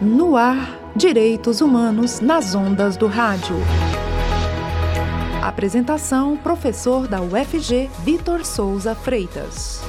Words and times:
No 0.00 0.36
ar, 0.36 0.78
Direitos 0.96 1.60
Humanos 1.60 2.20
nas 2.20 2.54
ondas 2.54 2.96
do 2.96 3.06
rádio. 3.06 3.56
Apresentação: 5.42 6.36
professor 6.36 7.06
da 7.06 7.20
UFG, 7.20 7.90
Vitor 8.04 8.44
Souza 8.44 8.94
Freitas. 8.94 9.82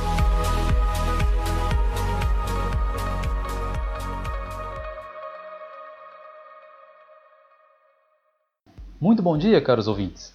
Muito 8.99 9.21
bom 9.21 9.37
dia, 9.37 9.61
caros 9.61 9.87
ouvintes. 9.87 10.33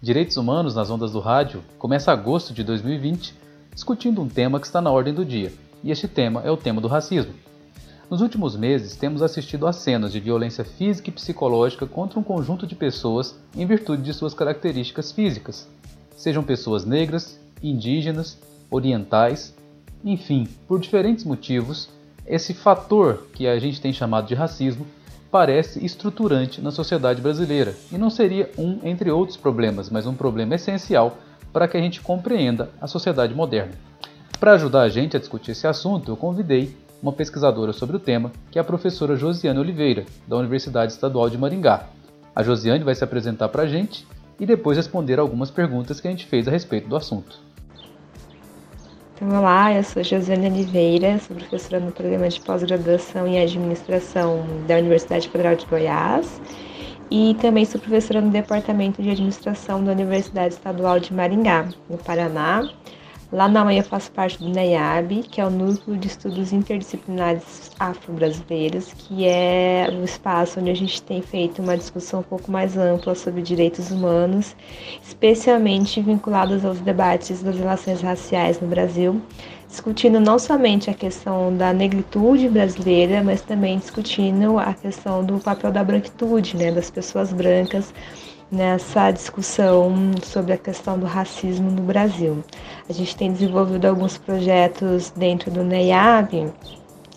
Direitos 0.00 0.36
Humanos 0.36 0.74
nas 0.74 0.90
ondas 0.90 1.12
do 1.12 1.20
rádio 1.20 1.62
começa 1.78 2.12
agosto 2.12 2.52
de 2.52 2.62
2020 2.64 3.34
discutindo 3.74 4.20
um 4.20 4.28
tema 4.28 4.60
que 4.60 4.66
está 4.66 4.80
na 4.80 4.90
ordem 4.90 5.14
do 5.14 5.24
dia, 5.24 5.52
e 5.82 5.90
este 5.90 6.06
tema 6.06 6.42
é 6.42 6.50
o 6.50 6.56
tema 6.56 6.80
do 6.80 6.88
racismo. 6.88 7.32
Nos 8.12 8.20
últimos 8.20 8.54
meses, 8.54 8.94
temos 8.94 9.22
assistido 9.22 9.66
a 9.66 9.72
cenas 9.72 10.12
de 10.12 10.20
violência 10.20 10.66
física 10.66 11.08
e 11.08 11.12
psicológica 11.14 11.86
contra 11.86 12.20
um 12.20 12.22
conjunto 12.22 12.66
de 12.66 12.74
pessoas 12.74 13.34
em 13.56 13.64
virtude 13.64 14.02
de 14.02 14.12
suas 14.12 14.34
características 14.34 15.10
físicas, 15.10 15.66
sejam 16.14 16.44
pessoas 16.44 16.84
negras, 16.84 17.40
indígenas, 17.62 18.36
orientais, 18.70 19.54
enfim, 20.04 20.46
por 20.68 20.78
diferentes 20.78 21.24
motivos, 21.24 21.88
esse 22.26 22.52
fator 22.52 23.28
que 23.32 23.46
a 23.46 23.58
gente 23.58 23.80
tem 23.80 23.94
chamado 23.94 24.26
de 24.26 24.34
racismo 24.34 24.86
parece 25.30 25.82
estruturante 25.82 26.60
na 26.60 26.70
sociedade 26.70 27.22
brasileira 27.22 27.74
e 27.90 27.96
não 27.96 28.10
seria 28.10 28.50
um 28.58 28.78
entre 28.84 29.10
outros 29.10 29.38
problemas, 29.38 29.88
mas 29.88 30.04
um 30.04 30.12
problema 30.12 30.54
essencial 30.54 31.16
para 31.50 31.66
que 31.66 31.78
a 31.78 31.80
gente 31.80 32.02
compreenda 32.02 32.68
a 32.78 32.86
sociedade 32.86 33.34
moderna. 33.34 33.72
Para 34.38 34.52
ajudar 34.52 34.82
a 34.82 34.88
gente 34.90 35.16
a 35.16 35.20
discutir 35.20 35.52
esse 35.52 35.66
assunto, 35.66 36.10
eu 36.10 36.16
convidei 36.16 36.76
uma 37.02 37.12
pesquisadora 37.12 37.72
sobre 37.72 37.96
o 37.96 38.00
tema, 38.00 38.30
que 38.50 38.58
é 38.58 38.62
a 38.62 38.64
professora 38.64 39.16
Josiane 39.16 39.58
Oliveira, 39.58 40.06
da 40.26 40.36
Universidade 40.36 40.92
Estadual 40.92 41.28
de 41.28 41.36
Maringá. 41.36 41.88
A 42.34 42.42
Josiane 42.42 42.84
vai 42.84 42.94
se 42.94 43.02
apresentar 43.02 43.48
para 43.48 43.64
a 43.64 43.66
gente 43.66 44.06
e 44.38 44.46
depois 44.46 44.76
responder 44.76 45.18
algumas 45.18 45.50
perguntas 45.50 46.00
que 46.00 46.06
a 46.06 46.10
gente 46.10 46.26
fez 46.26 46.46
a 46.46 46.50
respeito 46.50 46.88
do 46.88 46.96
assunto. 46.96 47.40
Então, 49.14 49.38
olá, 49.38 49.72
eu 49.72 49.84
sou 49.84 50.02
Josiane 50.02 50.46
Oliveira, 50.46 51.18
sou 51.18 51.36
professora 51.36 51.78
no 51.78 51.92
programa 51.92 52.28
de 52.28 52.40
pós-graduação 52.40 53.26
em 53.26 53.40
administração 53.40 54.44
da 54.66 54.76
Universidade 54.76 55.28
Federal 55.28 55.54
de 55.54 55.66
Goiás 55.66 56.40
e 57.10 57.36
também 57.40 57.64
sou 57.64 57.80
professora 57.80 58.20
no 58.20 58.30
departamento 58.30 59.02
de 59.02 59.10
administração 59.10 59.84
da 59.84 59.92
Universidade 59.92 60.54
Estadual 60.54 60.98
de 60.98 61.12
Maringá, 61.12 61.68
no 61.90 61.98
Paraná. 61.98 62.68
Lá 63.32 63.48
na 63.48 63.64
UEM 63.64 63.78
eu 63.78 63.82
faço 63.82 64.12
parte 64.12 64.38
do 64.38 64.46
NEAB, 64.46 65.22
que 65.22 65.40
é 65.40 65.46
o 65.46 65.48
Núcleo 65.48 65.96
de 65.96 66.06
Estudos 66.06 66.52
Interdisciplinares 66.52 67.70
Afro-Brasileiros, 67.80 68.92
que 68.92 69.26
é 69.26 69.88
um 69.90 70.04
espaço 70.04 70.60
onde 70.60 70.70
a 70.70 70.74
gente 70.74 71.02
tem 71.02 71.22
feito 71.22 71.62
uma 71.62 71.74
discussão 71.74 72.20
um 72.20 72.22
pouco 72.22 72.52
mais 72.52 72.76
ampla 72.76 73.14
sobre 73.14 73.40
direitos 73.40 73.90
humanos, 73.90 74.54
especialmente 75.02 75.98
vinculados 76.02 76.62
aos 76.62 76.78
debates 76.80 77.42
das 77.42 77.56
relações 77.56 78.02
raciais 78.02 78.60
no 78.60 78.68
Brasil, 78.68 79.18
discutindo 79.66 80.20
não 80.20 80.38
somente 80.38 80.90
a 80.90 80.94
questão 80.94 81.56
da 81.56 81.72
negritude 81.72 82.50
brasileira, 82.50 83.24
mas 83.24 83.40
também 83.40 83.78
discutindo 83.78 84.58
a 84.58 84.74
questão 84.74 85.24
do 85.24 85.38
papel 85.38 85.72
da 85.72 85.82
branquitude, 85.82 86.54
né, 86.54 86.70
das 86.70 86.90
pessoas 86.90 87.32
brancas 87.32 87.94
nessa 88.52 89.10
discussão 89.10 90.12
sobre 90.22 90.52
a 90.52 90.58
questão 90.58 90.98
do 90.98 91.06
racismo 91.06 91.70
no 91.70 91.82
Brasil. 91.82 92.44
A 92.86 92.92
gente 92.92 93.16
tem 93.16 93.32
desenvolvido 93.32 93.86
alguns 93.86 94.18
projetos 94.18 95.10
dentro 95.16 95.50
do 95.50 95.64
NEIAB, 95.64 96.52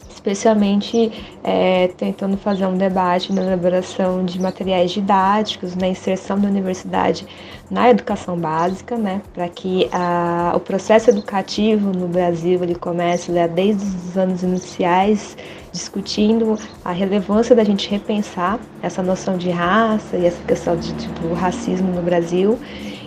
especialmente 0.09 1.11
é, 1.43 1.89
tentando 1.89 2.37
fazer 2.37 2.65
um 2.65 2.77
debate 2.77 3.33
na 3.33 3.43
elaboração 3.43 4.23
de 4.23 4.41
materiais 4.41 4.91
didáticos, 4.91 5.75
na 5.75 5.89
inserção 5.89 6.39
da 6.39 6.47
universidade 6.47 7.27
na 7.69 7.89
educação 7.89 8.37
básica, 8.37 8.95
né, 8.95 9.21
para 9.33 9.49
que 9.49 9.89
a, 9.91 10.53
o 10.55 10.59
processo 10.59 11.09
educativo 11.09 11.91
no 11.91 12.07
Brasil 12.07 12.63
ele 12.63 12.75
comece 12.75 13.31
desde 13.53 13.83
os 13.83 14.17
anos 14.17 14.43
iniciais 14.43 15.35
discutindo 15.75 16.57
a 16.83 16.91
relevância 16.91 17.55
da 17.55 17.63
gente 17.63 17.89
repensar 17.89 18.59
essa 18.81 19.03
noção 19.03 19.37
de 19.37 19.49
raça 19.49 20.17
e 20.17 20.25
essa 20.25 20.41
questão 20.43 20.75
de, 20.75 20.93
tipo, 20.93 21.33
racismo 21.33 21.91
no 21.91 22.01
Brasil 22.01 22.57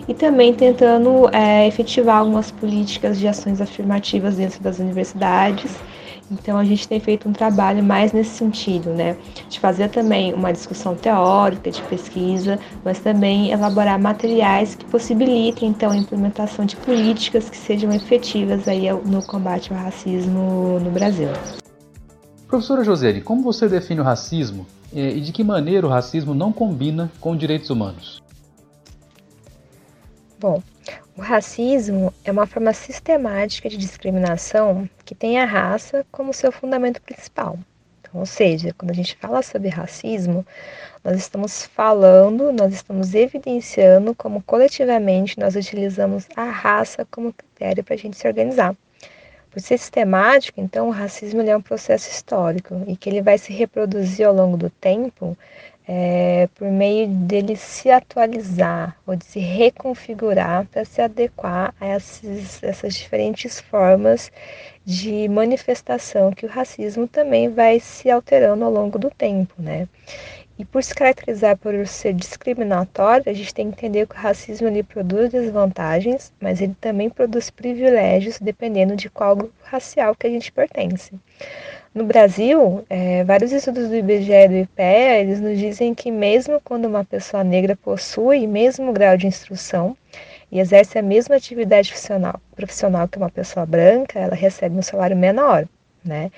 e 0.06 0.14
também 0.14 0.54
tentando 0.54 1.28
é, 1.32 1.66
efetivar 1.66 2.18
algumas 2.18 2.50
políticas 2.50 3.18
de 3.18 3.26
ações 3.26 3.60
afirmativas 3.60 4.36
dentro 4.36 4.62
das 4.62 4.78
universidades. 4.78 5.70
Então 6.30 6.58
a 6.58 6.64
gente 6.64 6.86
tem 6.86 7.00
feito 7.00 7.28
um 7.28 7.32
trabalho 7.32 7.82
mais 7.82 8.12
nesse 8.12 8.30
sentido, 8.30 8.90
né? 8.90 9.16
De 9.48 9.58
fazer 9.58 9.88
também 9.88 10.34
uma 10.34 10.52
discussão 10.52 10.94
teórica, 10.94 11.70
de 11.70 11.80
pesquisa, 11.82 12.58
mas 12.84 12.98
também 12.98 13.50
elaborar 13.50 13.98
materiais 13.98 14.74
que 14.74 14.84
possibilitem 14.84 15.70
então 15.70 15.90
a 15.90 15.96
implementação 15.96 16.66
de 16.66 16.76
políticas 16.76 17.48
que 17.48 17.56
sejam 17.56 17.92
efetivas 17.92 18.68
aí 18.68 18.90
no 19.06 19.22
combate 19.22 19.72
ao 19.72 19.78
racismo 19.78 20.78
no 20.80 20.90
Brasil. 20.90 21.28
Professora 22.48 22.82
Josiane, 22.82 23.20
como 23.20 23.42
você 23.42 23.68
define 23.68 24.00
o 24.00 24.04
racismo 24.04 24.66
e 24.90 25.20
de 25.20 25.32
que 25.32 25.44
maneira 25.44 25.86
o 25.86 25.90
racismo 25.90 26.34
não 26.34 26.50
combina 26.50 27.12
com 27.20 27.36
direitos 27.36 27.68
humanos? 27.68 28.22
Bom, 30.40 30.62
o 31.14 31.20
racismo 31.20 32.10
é 32.24 32.32
uma 32.32 32.46
forma 32.46 32.72
sistemática 32.72 33.68
de 33.68 33.76
discriminação 33.76 34.88
que 35.04 35.14
tem 35.14 35.38
a 35.38 35.44
raça 35.44 36.06
como 36.10 36.32
seu 36.32 36.50
fundamento 36.50 37.02
principal. 37.02 37.58
Então, 38.00 38.18
ou 38.18 38.24
seja, 38.24 38.74
quando 38.78 38.92
a 38.92 38.94
gente 38.94 39.14
fala 39.16 39.42
sobre 39.42 39.68
racismo, 39.68 40.46
nós 41.04 41.18
estamos 41.18 41.66
falando, 41.66 42.50
nós 42.50 42.72
estamos 42.72 43.14
evidenciando 43.14 44.14
como 44.14 44.42
coletivamente 44.42 45.38
nós 45.38 45.54
utilizamos 45.54 46.26
a 46.34 46.44
raça 46.44 47.06
como 47.10 47.30
critério 47.30 47.84
para 47.84 47.94
a 47.94 47.98
gente 47.98 48.16
se 48.16 48.26
organizar. 48.26 48.74
Por 49.50 49.60
ser 49.60 49.78
sistemático, 49.78 50.60
então, 50.60 50.88
o 50.88 50.90
racismo 50.90 51.40
é 51.42 51.56
um 51.56 51.62
processo 51.62 52.10
histórico 52.10 52.82
e 52.86 52.96
que 52.96 53.08
ele 53.08 53.22
vai 53.22 53.38
se 53.38 53.52
reproduzir 53.52 54.26
ao 54.26 54.34
longo 54.34 54.56
do 54.56 54.68
tempo 54.70 55.36
é, 55.88 56.46
por 56.54 56.70
meio 56.70 57.08
dele 57.08 57.56
se 57.56 57.90
atualizar 57.90 58.94
ou 59.06 59.16
de 59.16 59.24
se 59.24 59.38
reconfigurar 59.38 60.66
para 60.66 60.84
se 60.84 61.00
adequar 61.00 61.74
a 61.80 61.86
essas, 61.86 62.62
essas 62.62 62.94
diferentes 62.94 63.58
formas 63.58 64.30
de 64.84 65.26
manifestação 65.28 66.30
que 66.30 66.44
o 66.44 66.48
racismo 66.48 67.08
também 67.08 67.48
vai 67.48 67.80
se 67.80 68.10
alterando 68.10 68.66
ao 68.66 68.70
longo 68.70 68.98
do 68.98 69.10
tempo, 69.10 69.54
né? 69.58 69.88
E 70.58 70.64
por 70.64 70.82
se 70.82 70.92
caracterizar 70.92 71.56
por 71.56 71.86
ser 71.86 72.12
discriminatório, 72.12 73.30
a 73.30 73.32
gente 73.32 73.54
tem 73.54 73.70
que 73.70 73.76
entender 73.76 74.08
que 74.08 74.16
o 74.16 74.18
racismo 74.18 74.66
ele 74.66 74.82
produz 74.82 75.30
desvantagens, 75.30 76.32
mas 76.40 76.60
ele 76.60 76.74
também 76.80 77.08
produz 77.08 77.48
privilégios 77.48 78.40
dependendo 78.40 78.96
de 78.96 79.08
qual 79.08 79.36
grupo 79.36 79.54
racial 79.62 80.16
que 80.16 80.26
a 80.26 80.30
gente 80.30 80.50
pertence. 80.50 81.12
No 81.94 82.04
Brasil, 82.04 82.84
é, 82.90 83.22
vários 83.22 83.52
estudos 83.52 83.88
do 83.88 83.94
IBGE 83.94 84.32
e 84.32 84.48
do 84.48 84.56
IPEA, 84.56 85.20
eles 85.20 85.40
nos 85.40 85.56
dizem 85.58 85.94
que 85.94 86.10
mesmo 86.10 86.60
quando 86.64 86.86
uma 86.86 87.04
pessoa 87.04 87.44
negra 87.44 87.76
possui 87.76 88.44
mesmo 88.48 88.92
grau 88.92 89.16
de 89.16 89.28
instrução 89.28 89.96
e 90.50 90.58
exerce 90.58 90.98
a 90.98 91.02
mesma 91.02 91.36
atividade 91.36 91.90
profissional, 91.90 92.40
profissional 92.56 93.06
que 93.06 93.16
uma 93.16 93.30
pessoa 93.30 93.64
branca, 93.64 94.18
ela 94.18 94.34
recebe 94.34 94.76
um 94.76 94.82
salário 94.82 95.16
menor 95.16 95.68
né? 96.04 96.30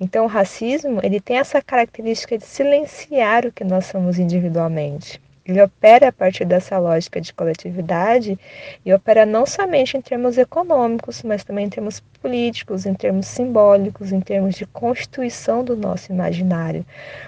Então, 0.00 0.24
o 0.24 0.28
racismo 0.28 1.00
ele 1.02 1.20
tem 1.20 1.38
essa 1.38 1.60
característica 1.60 2.38
de 2.38 2.44
silenciar 2.44 3.46
o 3.46 3.52
que 3.52 3.64
nós 3.64 3.86
somos 3.86 4.18
individualmente. 4.18 5.20
Ele 5.48 5.62
opera 5.62 6.08
a 6.08 6.12
partir 6.12 6.44
dessa 6.44 6.76
lógica 6.76 7.18
de 7.22 7.32
coletividade 7.32 8.38
e 8.84 8.92
opera 8.92 9.24
não 9.24 9.46
somente 9.46 9.96
em 9.96 10.00
termos 10.02 10.36
econômicos, 10.36 11.22
mas 11.22 11.42
também 11.42 11.64
em 11.64 11.70
termos 11.70 12.00
políticos, 12.20 12.84
em 12.84 12.92
termos 12.92 13.26
simbólicos, 13.28 14.12
em 14.12 14.20
termos 14.20 14.56
de 14.56 14.66
constituição 14.66 15.64
do 15.64 15.74
nosso 15.74 16.12
imaginário. 16.12 16.84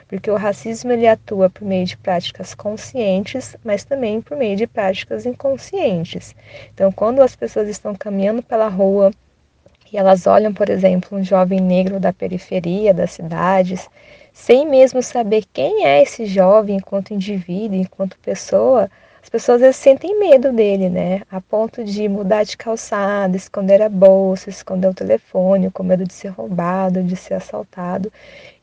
Porque 0.06 0.30
o 0.30 0.36
racismo 0.36 0.92
ele 0.92 1.06
atua 1.06 1.48
por 1.48 1.64
meio 1.64 1.86
de 1.86 1.96
práticas 1.96 2.54
conscientes, 2.54 3.56
mas 3.64 3.84
também 3.84 4.20
por 4.20 4.36
meio 4.36 4.54
de 4.54 4.66
práticas 4.66 5.24
inconscientes. 5.24 6.36
Então, 6.74 6.92
quando 6.92 7.22
as 7.22 7.34
pessoas 7.34 7.70
estão 7.70 7.94
caminhando 7.94 8.42
pela 8.42 8.68
rua, 8.68 9.10
e 9.92 9.96
elas 9.96 10.26
olham, 10.26 10.52
por 10.54 10.68
exemplo, 10.70 11.18
um 11.18 11.24
jovem 11.24 11.60
negro 11.60 12.00
da 12.00 12.12
periferia 12.12 12.94
das 12.94 13.12
cidades, 13.12 13.88
sem 14.32 14.66
mesmo 14.68 15.02
saber 15.02 15.44
quem 15.52 15.84
é 15.84 16.02
esse 16.02 16.26
jovem 16.26 16.76
enquanto 16.76 17.12
indivíduo, 17.12 17.76
enquanto 17.78 18.18
pessoa, 18.20 18.90
as 19.22 19.28
pessoas 19.28 19.60
vezes 19.60 19.76
sentem 19.76 20.18
medo 20.18 20.52
dele, 20.52 20.88
né? 20.88 21.22
A 21.30 21.40
ponto 21.40 21.84
de 21.84 22.08
mudar 22.08 22.42
de 22.44 22.56
calçada, 22.56 23.36
esconder 23.36 23.82
a 23.82 23.88
bolsa, 23.88 24.48
esconder 24.48 24.88
o 24.88 24.94
telefone, 24.94 25.70
com 25.70 25.82
medo 25.82 26.04
de 26.04 26.12
ser 26.12 26.28
roubado, 26.28 27.02
de 27.02 27.14
ser 27.16 27.34
assaltado. 27.34 28.10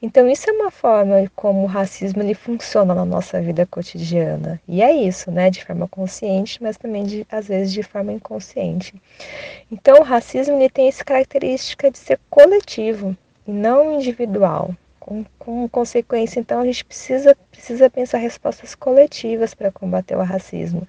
Então 0.02 0.28
isso 0.30 0.50
é 0.50 0.54
uma 0.54 0.72
forma 0.72 1.32
como 1.36 1.64
o 1.64 1.68
racismo 1.68 2.22
ele 2.22 2.34
funciona 2.34 2.96
na 2.96 3.06
nossa 3.06 3.40
vida 3.40 3.66
cotidiana. 3.66 4.60
E 4.68 4.82
é 4.82 4.92
isso, 4.92 5.32
né? 5.32 5.50
De 5.50 5.64
forma 5.64 5.88
consciente, 5.88 6.62
mas 6.62 6.78
também 6.78 7.04
de, 7.04 7.26
às 7.32 7.48
vezes 7.48 7.72
de 7.72 7.84
forma 7.84 8.12
inconsciente. 8.12 8.96
Então 9.72 10.00
o 10.00 10.04
racismo 10.04 10.56
ele 10.56 10.70
tem 10.70 10.88
essa 10.88 11.04
característica 11.06 11.92
de 11.92 11.98
ser 12.00 12.20
coletivo. 12.30 13.16
e 13.48 13.52
não 13.52 13.94
individual. 13.94 14.76
Com, 15.08 15.24
com 15.40 15.70
consequência, 15.70 16.38
então, 16.38 16.60
a 16.60 16.66
gente 16.66 16.84
precisa, 16.84 17.34
precisa 17.50 17.90
pensar 17.90 18.18
respostas 18.18 18.76
coletivas 18.76 19.54
para 19.54 19.72
combater 19.72 20.18
o 20.18 20.22
racismo. 20.22 20.86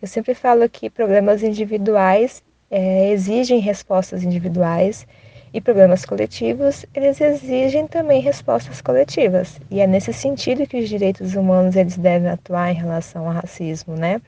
Eu 0.00 0.08
sempre 0.08 0.34
falo 0.34 0.66
que 0.70 0.88
problemas 0.88 1.42
individuais 1.42 2.42
é, 2.70 3.10
exigem 3.10 3.58
respostas 3.58 4.22
individuais 4.22 5.06
e 5.52 5.60
problemas 5.60 6.06
coletivos, 6.06 6.86
eles 6.94 7.20
exigem 7.20 7.86
também 7.86 8.22
respostas 8.22 8.80
coletivas. 8.80 9.60
E 9.70 9.80
é 9.80 9.86
nesse 9.86 10.14
sentido 10.14 10.66
que 10.66 10.78
os 10.78 10.88
direitos 10.88 11.34
humanos 11.34 11.76
eles 11.76 11.98
devem 11.98 12.30
atuar 12.30 12.70
em 12.70 12.74
relação 12.74 13.26
ao 13.26 13.34
racismo, 13.34 13.94
né? 13.94 14.22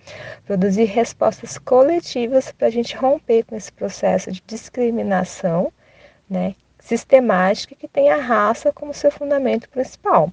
Produzir 0.44 0.84
respostas 0.84 1.56
coletivas 1.56 2.52
para 2.52 2.66
a 2.66 2.70
gente 2.70 2.94
romper 2.94 3.44
com 3.44 3.56
esse 3.56 3.72
processo 3.72 4.30
de 4.30 4.42
discriminação, 4.46 5.72
né? 6.28 6.54
Sistemática 6.80 7.74
que 7.74 7.86
tem 7.86 8.10
a 8.10 8.16
raça 8.16 8.72
como 8.72 8.92
seu 8.92 9.10
fundamento 9.10 9.68
principal. 9.68 10.32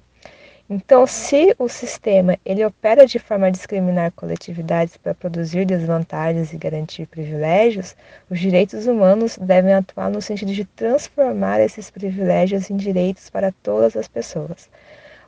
Então, 0.70 1.06
se 1.06 1.54
o 1.58 1.66
sistema 1.66 2.38
ele 2.44 2.62
opera 2.62 3.06
de 3.06 3.18
forma 3.18 3.46
a 3.46 3.50
discriminar 3.50 4.12
coletividades 4.12 4.98
para 4.98 5.14
produzir 5.14 5.64
desvantagens 5.64 6.52
e 6.52 6.58
garantir 6.58 7.06
privilégios, 7.06 7.96
os 8.28 8.38
direitos 8.38 8.86
humanos 8.86 9.38
devem 9.40 9.72
atuar 9.72 10.10
no 10.10 10.20
sentido 10.20 10.52
de 10.52 10.66
transformar 10.66 11.58
esses 11.60 11.90
privilégios 11.90 12.68
em 12.68 12.76
direitos 12.76 13.30
para 13.30 13.50
todas 13.62 13.96
as 13.96 14.08
pessoas. 14.08 14.68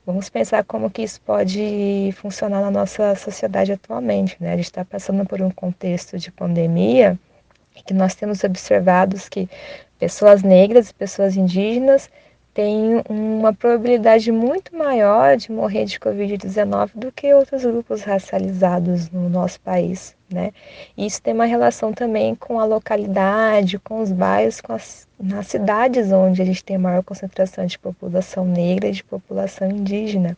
Vamos 0.04 0.28
pensar 0.28 0.62
como 0.64 0.90
que 0.90 1.02
isso 1.02 1.20
pode 1.22 2.12
funcionar 2.16 2.60
na 2.60 2.70
nossa 2.70 3.14
sociedade 3.14 3.72
atualmente. 3.72 4.36
Né? 4.40 4.52
A 4.52 4.56
gente 4.56 4.66
está 4.66 4.84
passando 4.84 5.24
por 5.24 5.40
um 5.40 5.50
contexto 5.50 6.18
de 6.18 6.30
pandemia 6.30 7.18
que 7.86 7.94
nós 7.94 8.14
temos 8.14 8.44
observado 8.44 9.16
que 9.30 9.48
pessoas 10.00 10.42
negras 10.42 10.88
e 10.88 10.94
pessoas 10.94 11.36
indígenas 11.36 12.10
tem 12.52 13.00
uma 13.08 13.52
probabilidade 13.54 14.32
muito 14.32 14.76
maior 14.76 15.36
de 15.36 15.52
morrer 15.52 15.84
de 15.84 16.00
Covid-19 16.00 16.90
do 16.94 17.12
que 17.12 17.32
outros 17.32 17.64
grupos 17.64 18.02
racializados 18.02 19.08
no 19.10 19.28
nosso 19.28 19.60
país, 19.60 20.16
né? 20.28 20.52
Isso 20.98 21.22
tem 21.22 21.32
uma 21.32 21.44
relação 21.44 21.92
também 21.92 22.34
com 22.34 22.58
a 22.58 22.64
localidade, 22.64 23.78
com 23.78 24.00
os 24.02 24.10
bairros, 24.10 24.60
com 24.60 24.72
as, 24.72 25.06
nas 25.18 25.46
cidades 25.46 26.10
onde 26.10 26.42
a 26.42 26.44
gente 26.44 26.64
tem 26.64 26.76
maior 26.76 27.04
concentração 27.04 27.64
de 27.66 27.78
população 27.78 28.44
negra 28.44 28.88
e 28.88 28.92
de 28.92 29.04
população 29.04 29.70
indígena. 29.70 30.36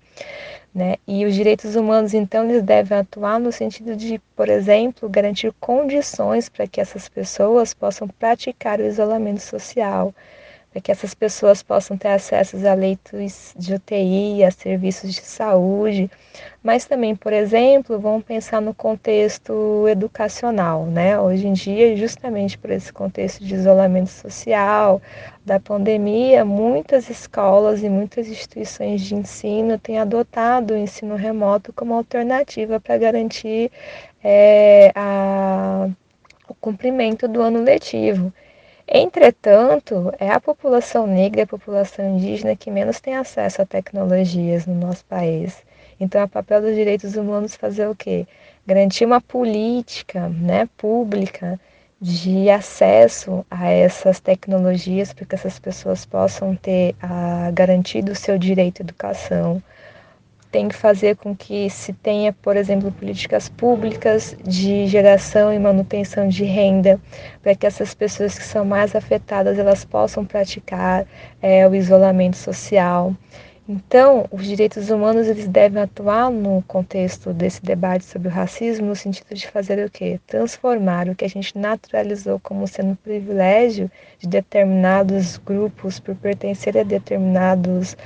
Né? 0.75 0.97
E 1.07 1.27
os 1.27 1.35
direitos 1.35 1.77
humanos, 1.77 2.15
então, 2.15 2.45
eles 2.45 2.63
devem 2.63 2.99
atuar 2.99 3.39
no 3.39 3.53
sentido 3.53 3.95
de, 3.95 4.19
por 4.35 4.49
exemplo, 4.49 5.09
garantir 5.09 5.53
condições 5.61 6.49
para 6.49 6.67
que 6.67 6.81
essas 6.81 7.09
pessoas 7.11 7.75
possam 7.75 8.09
praticar 8.09 8.81
o 8.81 8.87
isolamento 8.87 9.41
social, 9.41 10.15
para 10.73 10.81
que 10.81 10.91
essas 10.91 11.13
pessoas 11.13 11.63
possam 11.63 11.99
ter 11.99 12.09
acesso 12.09 12.57
a 12.67 12.73
leitos 12.73 13.53
de 13.55 13.75
UTI, 13.75 14.43
a 14.43 14.51
serviços 14.51 15.13
de 15.13 15.21
saúde, 15.21 16.11
mas 16.63 16.87
também, 16.87 17.15
por 17.15 17.33
exemplo, 17.33 17.99
vamos 17.99 18.25
pensar 18.25 18.63
no 18.63 18.73
contexto 18.73 19.87
educacional, 19.87 20.87
né? 20.87 21.19
Hoje 21.21 21.47
em 21.47 21.53
dia, 21.53 21.95
justamente 21.95 22.57
por 22.57 22.71
esse 22.71 22.91
contexto 22.91 23.45
de 23.45 23.55
isolamento 23.55 24.11
social, 24.11 25.03
da 25.45 25.61
pandemia, 25.61 26.45
muitas 26.45 27.11
escolas 27.11 27.83
e 27.83 27.89
muitas 27.91 28.27
instituições 28.29 29.03
de 29.03 29.15
ensino 29.15 29.79
têm 29.79 29.99
adotado 29.99 30.73
o 30.73 30.77
ensino 30.77 31.17
remoto 31.17 31.73
como 31.73 31.95
alternativa 31.95 32.81
para 32.81 32.97
garantir 32.97 33.71
é, 34.25 34.91
a, 34.95 35.89
o 36.49 36.55
cumprimento 36.55 37.29
do 37.29 37.43
ano 37.43 37.63
letivo. 37.63 38.33
Entretanto, 38.95 40.13
é 40.19 40.29
a 40.29 40.39
população 40.39 41.07
negra 41.07 41.41
e 41.41 41.45
a 41.45 41.47
população 41.47 42.15
indígena 42.15 42.55
que 42.55 42.71
menos 42.71 43.01
tem 43.01 43.17
acesso 43.17 43.63
a 43.63 43.67
tecnologias 43.67 44.67
no 44.67 44.75
nosso 44.75 45.03
país. 45.07 45.65
Então, 45.99 46.21
é 46.21 46.27
papel 46.27 46.61
dos 46.61 46.75
direitos 46.75 47.17
humanos 47.17 47.57
fazer 47.57 47.89
o 47.89 47.95
quê? 47.97 48.27
Garantir 48.67 49.07
uma 49.07 49.19
política 49.21 50.29
né, 50.29 50.69
pública 50.77 51.59
de 51.99 52.51
acesso 52.51 53.47
a 53.51 53.71
essas 53.71 54.21
tecnologias 54.21 55.13
para 55.15 55.25
que 55.25 55.37
essas 55.37 55.59
pessoas 55.59 56.05
possam 56.05 56.55
ter 56.55 56.95
a, 57.01 57.51
garantido 57.51 58.13
o 58.13 58.17
seu 58.17 58.37
direito 58.37 58.83
à 58.83 58.85
educação, 58.85 59.63
tem 60.53 60.69
que 60.69 60.75
fazer 60.77 61.17
com 61.17 61.35
que 61.35 61.71
se 61.71 61.95
tenha, 61.95 62.31
por 62.31 62.57
exemplo, 62.59 62.93
políticas 62.93 63.49
públicas 63.49 64.37
de 64.45 64.87
geração 64.87 65.51
e 65.53 65.59
manutenção 65.59 66.29
de 66.29 66.45
renda, 66.45 67.01
para 67.43 67.55
que 67.55 67.67
essas 67.67 67.95
pessoas 67.95 68.39
que 68.39 68.45
são 68.45 68.63
mais 68.63 68.95
afetadas 68.95 69.59
elas 69.59 69.83
possam 69.83 70.27
praticar 70.27 71.07
é, 71.41 71.67
o 71.67 71.75
isolamento 71.75 72.37
social. 72.37 73.17
Então, 73.69 74.27
os 74.33 74.45
direitos 74.45 74.91
humanos 74.91 75.29
eles 75.29 75.47
devem 75.47 75.81
atuar 75.81 76.31
no 76.33 76.63
contexto 76.63 77.33
desse 77.33 77.63
debate 77.63 78.05
sobre 78.05 78.27
o 78.27 78.31
racismo 78.31 78.87
no 78.87 78.97
sentido 78.97 79.33
de 79.33 79.47
fazer 79.47 79.85
o 79.87 79.89
quê? 79.89 80.19
Transformar 80.27 81.09
o 81.09 81.15
que 81.15 81.25
a 81.25 81.29
gente 81.29 81.57
naturalizou 81.57 82.41
como 82.41 82.67
sendo 82.67 82.97
privilégio 82.97 83.89
de 84.19 84.27
determinados 84.27 85.37
grupos 85.37 86.01
por 86.01 86.17
pertencer 86.17 86.77
a 86.77 86.83
determinados 86.83 87.97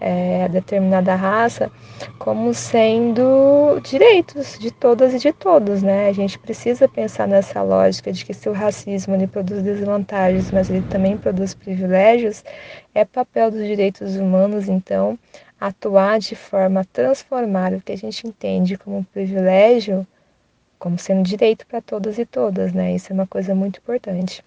é, 0.00 0.44
a 0.44 0.48
determinada 0.48 1.14
raça 1.14 1.70
como 2.18 2.52
sendo 2.52 3.80
direitos 3.82 4.58
de 4.58 4.70
todas 4.70 5.14
e 5.14 5.18
de 5.18 5.32
todos, 5.32 5.82
né? 5.82 6.08
A 6.08 6.12
gente 6.12 6.38
precisa 6.38 6.86
pensar 6.86 7.26
nessa 7.26 7.62
lógica 7.62 8.12
de 8.12 8.24
que 8.24 8.34
se 8.34 8.48
o 8.48 8.52
racismo 8.52 9.14
ele 9.14 9.26
produz 9.26 9.62
desvantagens, 9.62 10.50
mas 10.50 10.68
ele 10.68 10.84
também 10.90 11.16
produz 11.16 11.54
privilégios, 11.54 12.44
é 12.96 13.04
papel 13.04 13.50
dos 13.50 13.62
direitos 13.66 14.16
humanos, 14.16 14.68
então, 14.68 15.18
atuar 15.60 16.18
de 16.18 16.34
forma 16.34 16.80
a 16.80 16.84
transformar 16.84 17.74
o 17.74 17.80
que 17.82 17.92
a 17.92 17.96
gente 17.96 18.26
entende 18.26 18.78
como 18.78 19.04
privilégio 19.04 20.06
como 20.78 20.98
sendo 20.98 21.22
direito 21.22 21.66
para 21.66 21.80
todas 21.80 22.18
e 22.18 22.24
todas, 22.24 22.72
né? 22.72 22.94
Isso 22.94 23.12
é 23.12 23.14
uma 23.14 23.26
coisa 23.26 23.54
muito 23.54 23.78
importante. 23.78 24.42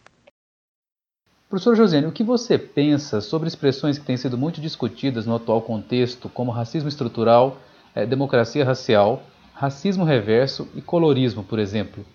Professor 1.48 1.76
Josiane, 1.76 2.08
o 2.08 2.12
que 2.12 2.24
você 2.24 2.58
pensa 2.58 3.22
sobre 3.22 3.48
expressões 3.48 3.98
que 3.98 4.06
têm 4.06 4.18
sido 4.18 4.38
muito 4.38 4.62
discutidas 4.62 5.26
no 5.26 5.36
atual 5.36 5.62
contexto, 5.62 6.30
como 6.30 6.52
racismo 6.52 6.90
estrutural, 6.90 7.58
eh, 7.96 8.06
democracia 8.06 8.64
racial, 8.64 9.24
racismo 9.54 10.04
reverso 10.04 10.68
e 10.76 10.82
colorismo, 10.82 11.44
por 11.44 11.58
exemplo? 11.58 12.06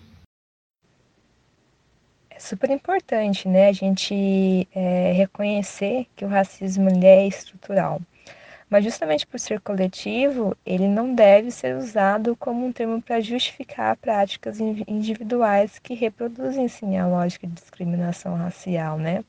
É 2.35 2.39
super 2.39 2.69
importante 2.69 3.47
né, 3.47 3.69
a 3.69 3.71
gente 3.71 4.67
é, 4.75 5.13
reconhecer 5.13 6.05
que 6.17 6.25
o 6.25 6.27
racismo 6.27 6.89
é 7.01 7.25
estrutural. 7.25 8.01
Mas 8.69 8.83
justamente 8.83 9.25
por 9.25 9.39
ser 9.39 9.61
coletivo, 9.61 10.57
ele 10.65 10.85
não 10.85 11.15
deve 11.15 11.49
ser 11.49 11.77
usado 11.77 12.35
como 12.35 12.65
um 12.65 12.73
termo 12.73 13.01
para 13.01 13.21
justificar 13.21 13.95
práticas 13.95 14.59
individuais 14.59 15.79
que 15.79 15.93
reproduzem 15.93 16.67
sim 16.67 16.97
a 16.97 17.07
lógica 17.07 17.47
de 17.47 17.53
discriminação 17.53 18.35
racial, 18.35 18.97
né? 18.97 19.23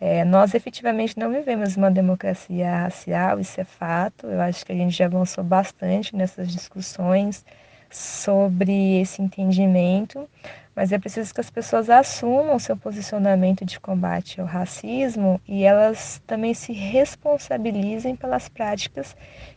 É, 0.00 0.24
nós 0.24 0.52
efetivamente 0.52 1.16
não 1.16 1.30
vivemos 1.30 1.76
uma 1.76 1.92
democracia 1.92 2.68
racial, 2.68 3.38
isso 3.38 3.60
é 3.60 3.64
fato. 3.64 4.26
Eu 4.26 4.40
acho 4.40 4.66
que 4.66 4.72
a 4.72 4.74
gente 4.74 4.96
já 4.96 5.06
avançou 5.06 5.44
bastante 5.44 6.16
nessas 6.16 6.50
discussões 6.50 7.44
sobre 7.92 9.00
esse 9.00 9.20
entendimento, 9.20 10.28
mas 10.74 10.90
é 10.90 10.98
preciso 10.98 11.34
que 11.34 11.40
as 11.40 11.50
pessoas 11.50 11.90
assumam 11.90 12.58
seu 12.58 12.76
posicionamento 12.76 13.64
de 13.64 13.78
combate 13.78 14.40
ao 14.40 14.46
racismo 14.46 15.38
e 15.46 15.64
elas 15.64 16.22
também 16.26 16.54
se 16.54 16.72
responsabilizem 16.72 18.16
pelas 18.16 18.48
práticas 18.48 19.14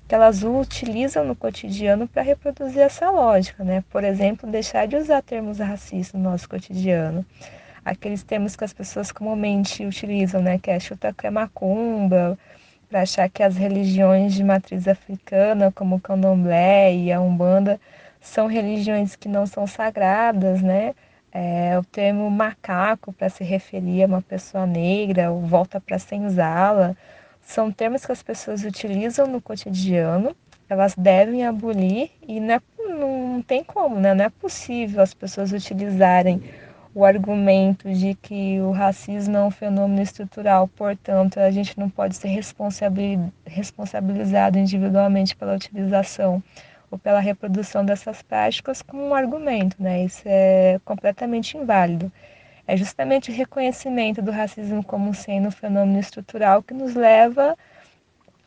que 0.07 0.13
elas 0.13 0.43
utilizam 0.43 1.23
no 1.23 1.35
cotidiano 1.35 2.07
para 2.07 2.21
reproduzir 2.21 2.81
essa 2.81 3.09
lógica, 3.09 3.63
né? 3.63 3.83
Por 3.89 4.03
exemplo, 4.03 4.49
deixar 4.49 4.87
de 4.87 4.97
usar 4.97 5.21
termos 5.21 5.59
racistas 5.59 6.19
no 6.19 6.29
nosso 6.29 6.49
cotidiano. 6.49 7.25
Aqueles 7.83 8.21
termos 8.21 8.55
que 8.55 8.63
as 8.63 8.73
pessoas 8.73 9.11
comumente 9.11 9.85
utilizam, 9.85 10.41
né? 10.41 10.59
Que 10.59 10.71
é 10.71 10.79
chuta 10.79 11.13
que 11.13 11.25
é 11.25 11.29
macumba, 11.29 12.37
para 12.89 13.01
achar 13.01 13.29
que 13.29 13.41
as 13.41 13.55
religiões 13.55 14.33
de 14.33 14.43
matriz 14.43 14.87
africana, 14.87 15.71
como 15.71 15.95
o 15.95 15.99
candomblé 15.99 16.93
e 16.93 17.11
a 17.11 17.21
umbanda, 17.21 17.79
são 18.25 18.47
religiões 18.47 19.15
que 19.15 19.29
não 19.29 19.45
são 19.45 19.67
sagradas, 19.67 20.61
né? 20.61 20.93
É, 21.31 21.77
o 21.77 21.83
termo 21.83 22.29
macaco 22.31 23.13
para 23.13 23.29
se 23.29 23.43
referir 23.43 24.03
a 24.03 24.07
uma 24.07 24.21
pessoa 24.21 24.65
negra, 24.65 25.31
ou 25.31 25.41
volta 25.41 25.79
para 25.79 25.99
senzala, 25.99 26.97
são 27.41 27.71
termos 27.71 28.05
que 28.05 28.11
as 28.11 28.23
pessoas 28.23 28.63
utilizam 28.63 29.27
no 29.27 29.41
cotidiano, 29.41 30.35
elas 30.67 30.95
devem 30.95 31.45
abolir 31.45 32.09
e 32.27 32.39
não, 32.39 32.55
é, 32.55 32.61
não 32.89 33.43
tem 33.45 33.63
como, 33.63 33.99
né? 33.99 34.13
não 34.13 34.25
é 34.25 34.29
possível 34.29 35.03
as 35.03 35.13
pessoas 35.13 35.51
utilizarem 35.51 36.41
o 36.95 37.05
argumento 37.05 37.93
de 37.93 38.15
que 38.15 38.59
o 38.61 38.71
racismo 38.71 39.35
é 39.35 39.43
um 39.43 39.51
fenômeno 39.51 40.01
estrutural, 40.01 40.67
portanto, 40.69 41.39
a 41.39 41.51
gente 41.51 41.77
não 41.77 41.89
pode 41.89 42.15
ser 42.15 42.29
responsabilizado 43.45 44.57
individualmente 44.57 45.35
pela 45.35 45.55
utilização 45.55 46.41
ou 46.95 46.99
pela 46.99 47.19
reprodução 47.19 47.85
dessas 47.85 48.21
práticas 48.21 48.81
como 48.81 49.05
um 49.05 49.13
argumento, 49.13 49.75
né? 49.79 50.03
Isso 50.05 50.23
é 50.25 50.79
completamente 50.85 51.57
inválido. 51.57 52.11
é 52.67 52.75
justamente 52.75 53.29
o 53.29 53.33
reconhecimento 53.33 54.21
do 54.21 54.31
racismo 54.31 54.83
como 54.83 55.13
sendo 55.13 55.49
um 55.49 55.51
fenômeno 55.51 55.99
estrutural 55.99 56.63
que 56.63 56.73
nos 56.73 56.95
leva 56.95 57.55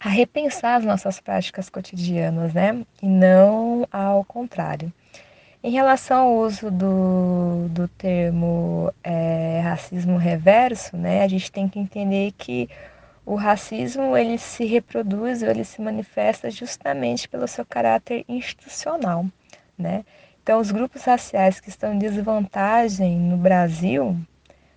a 0.00 0.08
repensar 0.08 0.76
as 0.76 0.84
nossas 0.84 1.20
práticas 1.20 1.68
cotidianas, 1.68 2.52
né? 2.54 2.84
E 3.02 3.06
não 3.06 3.86
ao 3.92 4.24
contrário. 4.24 4.92
Em 5.62 5.70
relação 5.70 6.28
ao 6.28 6.36
uso 6.36 6.70
do, 6.70 7.68
do 7.70 7.88
termo 7.88 8.92
é, 9.04 9.60
racismo 9.62 10.16
reverso, 10.16 10.96
né, 10.96 11.22
a 11.24 11.28
gente 11.28 11.50
tem 11.50 11.68
que 11.68 11.80
entender 11.80 12.32
que 12.38 12.68
o 13.28 13.34
racismo 13.34 14.16
ele 14.16 14.38
se 14.38 14.64
reproduz 14.64 15.42
ele 15.42 15.62
se 15.62 15.82
manifesta 15.82 16.50
justamente 16.50 17.28
pelo 17.28 17.46
seu 17.46 17.62
caráter 17.62 18.24
institucional, 18.26 19.26
né? 19.76 20.02
Então, 20.42 20.58
os 20.58 20.70
grupos 20.70 21.04
raciais 21.04 21.60
que 21.60 21.68
estão 21.68 21.92
em 21.92 21.98
desvantagem 21.98 23.18
no 23.18 23.36
Brasil, 23.36 24.16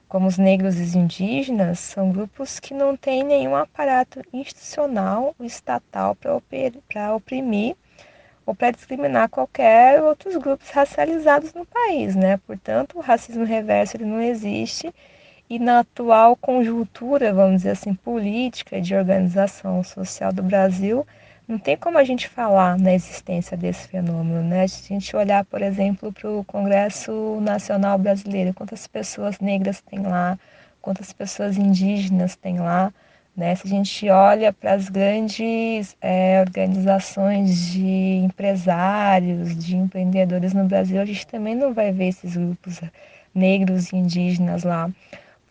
como 0.10 0.28
os 0.28 0.38
negros 0.38 0.78
e 0.78 0.84
os 0.84 0.96
indígenas, 0.96 1.80
são 1.80 2.12
grupos 2.12 2.60
que 2.60 2.74
não 2.74 2.98
têm 2.98 3.24
nenhum 3.24 3.56
aparato 3.56 4.22
institucional 4.34 5.34
ou 5.40 5.46
estatal 5.46 6.14
para 6.14 7.16
oprimir 7.16 7.78
ou 8.46 8.54
para 8.54 8.72
discriminar 8.72 9.30
qualquer 9.30 10.04
outros 10.04 10.36
grupos 10.36 10.70
racializados 10.72 11.54
no 11.54 11.66
país, 11.66 12.18
né? 12.18 12.36
Portanto, 12.46 12.98
o 12.98 13.02
racismo 13.02 13.46
reverso 13.46 13.96
ele 13.96 14.04
não 14.04 14.22
existe 14.22 14.94
e 15.52 15.60
na 15.60 15.80
atual 15.80 16.38
conjuntura, 16.38 17.34
vamos 17.34 17.58
dizer 17.58 17.72
assim, 17.72 17.94
política 17.94 18.80
de 18.80 18.96
organização 18.96 19.84
social 19.84 20.32
do 20.32 20.42
Brasil, 20.42 21.06
não 21.46 21.60
tem 21.60 21.76
como 21.76 21.98
a 21.98 22.06
gente 22.06 22.30
falar 22.30 22.80
na 22.80 22.94
existência 22.94 23.58
desse 23.58 23.86
fenômeno, 23.90 24.42
né? 24.42 24.66
Se 24.66 24.86
a 24.86 24.88
gente 24.98 25.14
olhar, 25.14 25.44
por 25.44 25.62
exemplo, 25.62 26.10
para 26.14 26.30
o 26.30 26.46
Congresso 26.46 27.38
Nacional 27.42 27.98
Brasileiro, 27.98 28.54
quantas 28.54 28.88
pessoas 28.88 29.42
negras 29.42 29.82
tem 29.82 30.00
lá, 30.00 30.40
quantas 30.82 31.12
pessoas 31.12 31.58
indígenas 31.58 32.38
tem 32.38 32.58
lá, 32.58 32.94
né? 33.36 33.54
Se 33.54 33.68
a 33.68 33.70
gente 33.70 34.10
olha 34.10 34.54
para 34.54 34.72
as 34.72 34.88
grandes 34.88 35.98
é, 36.00 36.40
organizações 36.40 37.74
de 37.74 38.22
empresários, 38.24 39.54
de 39.58 39.76
empreendedores 39.76 40.54
no 40.54 40.64
Brasil, 40.64 41.02
a 41.02 41.06
gente 41.06 41.28
também 41.28 41.56
não 41.56 41.74
vai 41.74 41.92
ver 41.92 42.08
esses 42.08 42.38
grupos 42.38 42.80
negros 43.36 43.92
e 43.92 43.98
indígenas 43.98 44.64
lá. 44.64 44.90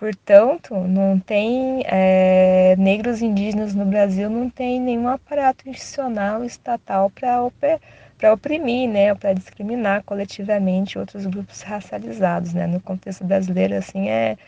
Portanto, 0.00 0.74
não 0.74 1.20
tem 1.20 1.82
é, 1.84 2.74
negros 2.78 3.20
indígenas 3.20 3.74
no 3.74 3.84
Brasil, 3.84 4.30
não 4.30 4.48
tem 4.48 4.80
nenhum 4.80 5.06
aparato 5.06 5.68
institucional 5.68 6.42
estatal 6.42 7.10
para 7.10 8.32
oprimir, 8.32 8.88
né, 8.88 9.14
para 9.14 9.34
discriminar 9.34 10.02
coletivamente 10.02 10.98
outros 10.98 11.26
grupos 11.26 11.60
racializados, 11.60 12.54
né? 12.54 12.66
No 12.66 12.80
contexto 12.80 13.24
brasileiro, 13.24 13.74
assim, 13.74 14.08
é, 14.08 14.38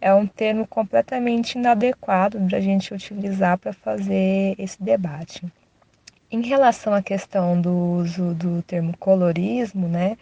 é 0.00 0.12
um 0.12 0.26
termo 0.26 0.66
completamente 0.66 1.56
inadequado 1.56 2.40
para 2.40 2.58
a 2.58 2.60
gente 2.60 2.92
utilizar 2.92 3.58
para 3.58 3.72
fazer 3.72 4.56
esse 4.58 4.82
debate. 4.82 5.46
Em 6.32 6.42
relação 6.42 6.92
à 6.92 7.00
questão 7.00 7.60
do 7.60 7.72
uso 7.72 8.34
do 8.34 8.60
termo 8.62 8.92
colorismo, 8.98 9.86
né, 9.86 10.18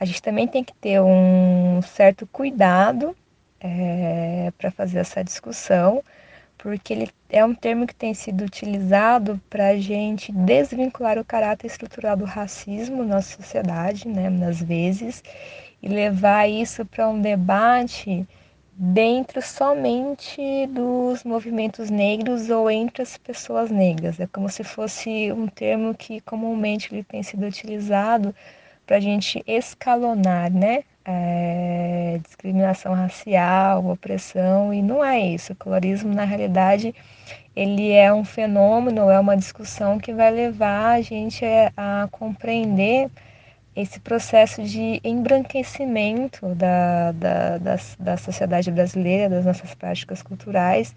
a 0.00 0.04
gente 0.04 0.20
também 0.20 0.48
tem 0.48 0.64
que 0.64 0.74
ter 0.74 1.00
um 1.00 1.80
certo 1.80 2.26
cuidado 2.26 3.14
é, 3.60 4.52
para 4.58 4.70
fazer 4.70 4.98
essa 4.98 5.22
discussão, 5.22 6.02
porque 6.58 6.92
ele 6.92 7.10
é 7.28 7.44
um 7.44 7.54
termo 7.54 7.86
que 7.86 7.94
tem 7.94 8.14
sido 8.14 8.44
utilizado 8.44 9.40
para 9.50 9.68
a 9.68 9.78
gente 9.78 10.32
desvincular 10.32 11.18
o 11.18 11.24
caráter 11.24 11.66
estrutural 11.66 12.16
do 12.16 12.24
racismo 12.24 13.04
na 13.04 13.20
sociedade, 13.20 14.08
né, 14.08 14.30
nas 14.30 14.60
vezes, 14.60 15.22
e 15.82 15.88
levar 15.88 16.48
isso 16.48 16.84
para 16.86 17.08
um 17.08 17.20
debate 17.20 18.26
dentro 18.78 19.40
somente 19.40 20.66
dos 20.66 21.24
movimentos 21.24 21.88
negros 21.88 22.50
ou 22.50 22.70
entre 22.70 23.02
as 23.02 23.16
pessoas 23.16 23.70
negras. 23.70 24.20
É 24.20 24.26
como 24.26 24.48
se 24.48 24.62
fosse 24.62 25.32
um 25.32 25.46
termo 25.46 25.94
que 25.94 26.20
comumente 26.20 26.92
ele 26.92 27.02
tem 27.02 27.22
sido 27.22 27.46
utilizado 27.46 28.34
para 28.86 28.96
a 28.96 29.00
gente 29.00 29.42
escalonar, 29.46 30.52
né? 30.52 30.84
É, 31.08 32.18
discriminação 32.24 32.92
racial, 32.92 33.86
opressão, 33.86 34.74
e 34.74 34.82
não 34.82 35.04
é 35.04 35.20
isso. 35.20 35.52
O 35.52 35.56
colorismo, 35.56 36.12
na 36.12 36.24
realidade, 36.24 36.92
ele 37.54 37.92
é 37.92 38.12
um 38.12 38.24
fenômeno, 38.24 39.08
é 39.08 39.18
uma 39.20 39.36
discussão 39.36 39.98
que 39.98 40.12
vai 40.12 40.30
levar 40.30 40.96
a 40.96 41.00
gente 41.00 41.44
a 41.76 42.08
compreender 42.10 43.08
esse 43.76 44.00
processo 44.00 44.62
de 44.62 45.00
embranquecimento 45.04 46.54
da, 46.54 47.12
da, 47.12 47.58
da, 47.58 47.76
da 47.98 48.16
sociedade 48.16 48.70
brasileira, 48.70 49.28
das 49.28 49.44
nossas 49.44 49.74
práticas 49.74 50.22
culturais, 50.22 50.94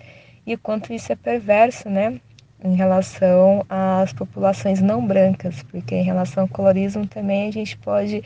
e 0.48 0.56
o 0.56 0.58
quanto 0.58 0.92
isso 0.92 1.12
é 1.12 1.16
perverso, 1.16 1.90
né? 1.90 2.20
em 2.64 2.76
relação 2.76 3.66
às 3.70 4.12
populações 4.12 4.82
não 4.82 5.06
brancas, 5.06 5.64
porque 5.64 5.96
em 5.96 6.04
relação 6.04 6.44
ao 6.44 6.50
colorismo 6.50 7.08
também 7.08 7.48
a 7.48 7.52
gente 7.52 7.78
pode 7.78 8.22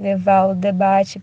levar 0.00 0.46
o 0.46 0.54
debate 0.54 1.20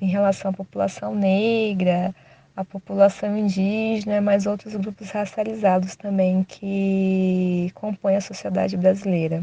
em 0.00 0.06
relação 0.06 0.50
à 0.50 0.54
população 0.54 1.14
negra, 1.14 2.14
à 2.56 2.64
população 2.64 3.36
indígena, 3.36 4.20
mas 4.20 4.46
outros 4.46 4.74
grupos 4.76 5.10
racializados 5.10 5.96
também 5.96 6.44
que 6.44 7.70
compõem 7.74 8.16
a 8.16 8.20
sociedade 8.20 8.76
brasileira. 8.76 9.42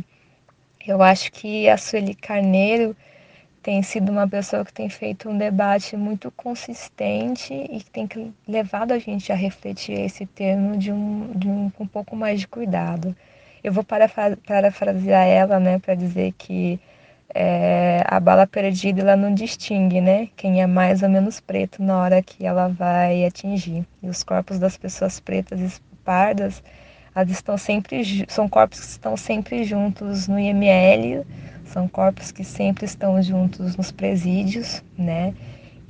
Eu 0.85 1.01
acho 1.01 1.31
que 1.31 1.67
a 1.67 1.77
Sueli 1.77 2.15
Carneiro 2.15 2.95
tem 3.61 3.83
sido 3.83 4.09
uma 4.11 4.27
pessoa 4.27 4.63
que 4.63 4.71
tem 4.71 4.89
feito 4.89 5.29
um 5.29 5.37
debate 5.37 5.97
muito 5.97 6.31
consistente 6.31 7.53
e 7.53 7.79
que 7.81 7.91
tem 7.91 8.33
levado 8.47 8.93
a 8.93 8.99
gente 8.99 9.31
a 9.31 9.35
refletir 9.35 9.99
esse 9.99 10.25
termo 10.25 10.77
de 10.77 10.91
um, 10.91 11.33
de 11.35 11.49
um 11.49 11.69
com 11.71 11.83
um 11.83 11.87
pouco 11.87 12.15
mais 12.15 12.39
de 12.39 12.47
cuidado. 12.47 13.13
Eu 13.61 13.73
vou 13.73 13.83
parafrasear 13.83 15.27
ela, 15.27 15.59
né, 15.59 15.79
para 15.79 15.95
dizer 15.95 16.33
que 16.37 16.79
é, 17.33 18.03
a 18.05 18.19
bala 18.19 18.47
perdida 18.47 19.01
ela 19.01 19.15
não 19.15 19.33
distingue, 19.33 20.01
né, 20.01 20.29
quem 20.35 20.61
é 20.61 20.67
mais 20.67 21.03
ou 21.03 21.09
menos 21.09 21.39
preto 21.39 21.81
na 21.83 21.97
hora 21.97 22.21
que 22.21 22.45
ela 22.45 22.67
vai 22.67 23.25
atingir. 23.25 23.85
E 24.01 24.09
os 24.09 24.23
corpos 24.23 24.59
das 24.59 24.77
pessoas 24.77 25.19
pretas 25.19 25.59
e 25.59 25.81
pardas, 26.03 26.63
elas 27.13 27.29
estão 27.31 27.57
sempre 27.57 28.25
são 28.27 28.47
corpos 28.47 28.79
que 28.79 28.85
estão 28.85 29.17
sempre 29.17 29.63
juntos 29.63 30.27
no 30.27 30.39
IML 30.39 31.25
são 31.67 31.87
corpos 31.87 32.31
que 32.31 32.43
sempre 32.43 32.85
estão 32.85 33.21
juntos 33.21 33.75
nos 33.75 33.91
presídios, 33.91 34.83
né? 34.97 35.33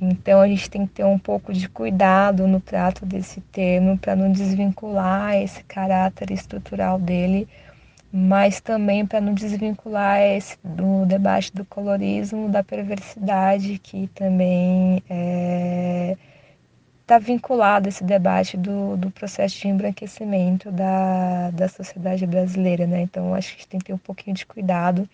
Então 0.00 0.40
a 0.40 0.46
gente 0.46 0.70
tem 0.70 0.86
que 0.86 0.94
ter 0.94 1.04
um 1.04 1.18
pouco 1.18 1.52
de 1.52 1.68
cuidado 1.68 2.46
no 2.46 2.60
trato 2.60 3.04
desse 3.04 3.40
termo 3.40 3.98
para 3.98 4.14
não 4.14 4.30
desvincular 4.30 5.36
esse 5.36 5.62
caráter 5.64 6.30
estrutural 6.30 6.98
dele, 6.98 7.48
mas 8.12 8.60
também 8.60 9.06
para 9.06 9.20
não 9.20 9.34
desvincular 9.34 10.20
esse 10.20 10.56
do 10.64 11.04
debate 11.06 11.52
do 11.54 11.64
colorismo, 11.64 12.48
da 12.48 12.64
perversidade 12.64 13.78
que 13.78 14.06
também 14.08 14.96
está 14.98 15.14
é, 15.14 16.16
tá 17.06 17.18
vinculado 17.18 17.88
a 17.88 17.90
esse 17.90 18.04
debate 18.04 18.56
do, 18.56 18.96
do 18.96 19.10
processo 19.10 19.58
de 19.60 19.68
embranquecimento 19.68 20.70
da, 20.72 21.50
da 21.50 21.68
sociedade 21.68 22.26
brasileira, 22.26 22.86
né? 22.86 23.02
Então 23.02 23.34
acho 23.34 23.50
que 23.50 23.54
a 23.54 23.58
gente 23.58 23.68
tem 23.68 23.80
que 23.80 23.86
ter 23.86 23.92
um 23.94 23.98
pouquinho 23.98 24.36
de 24.36 24.46
cuidado 24.46 25.08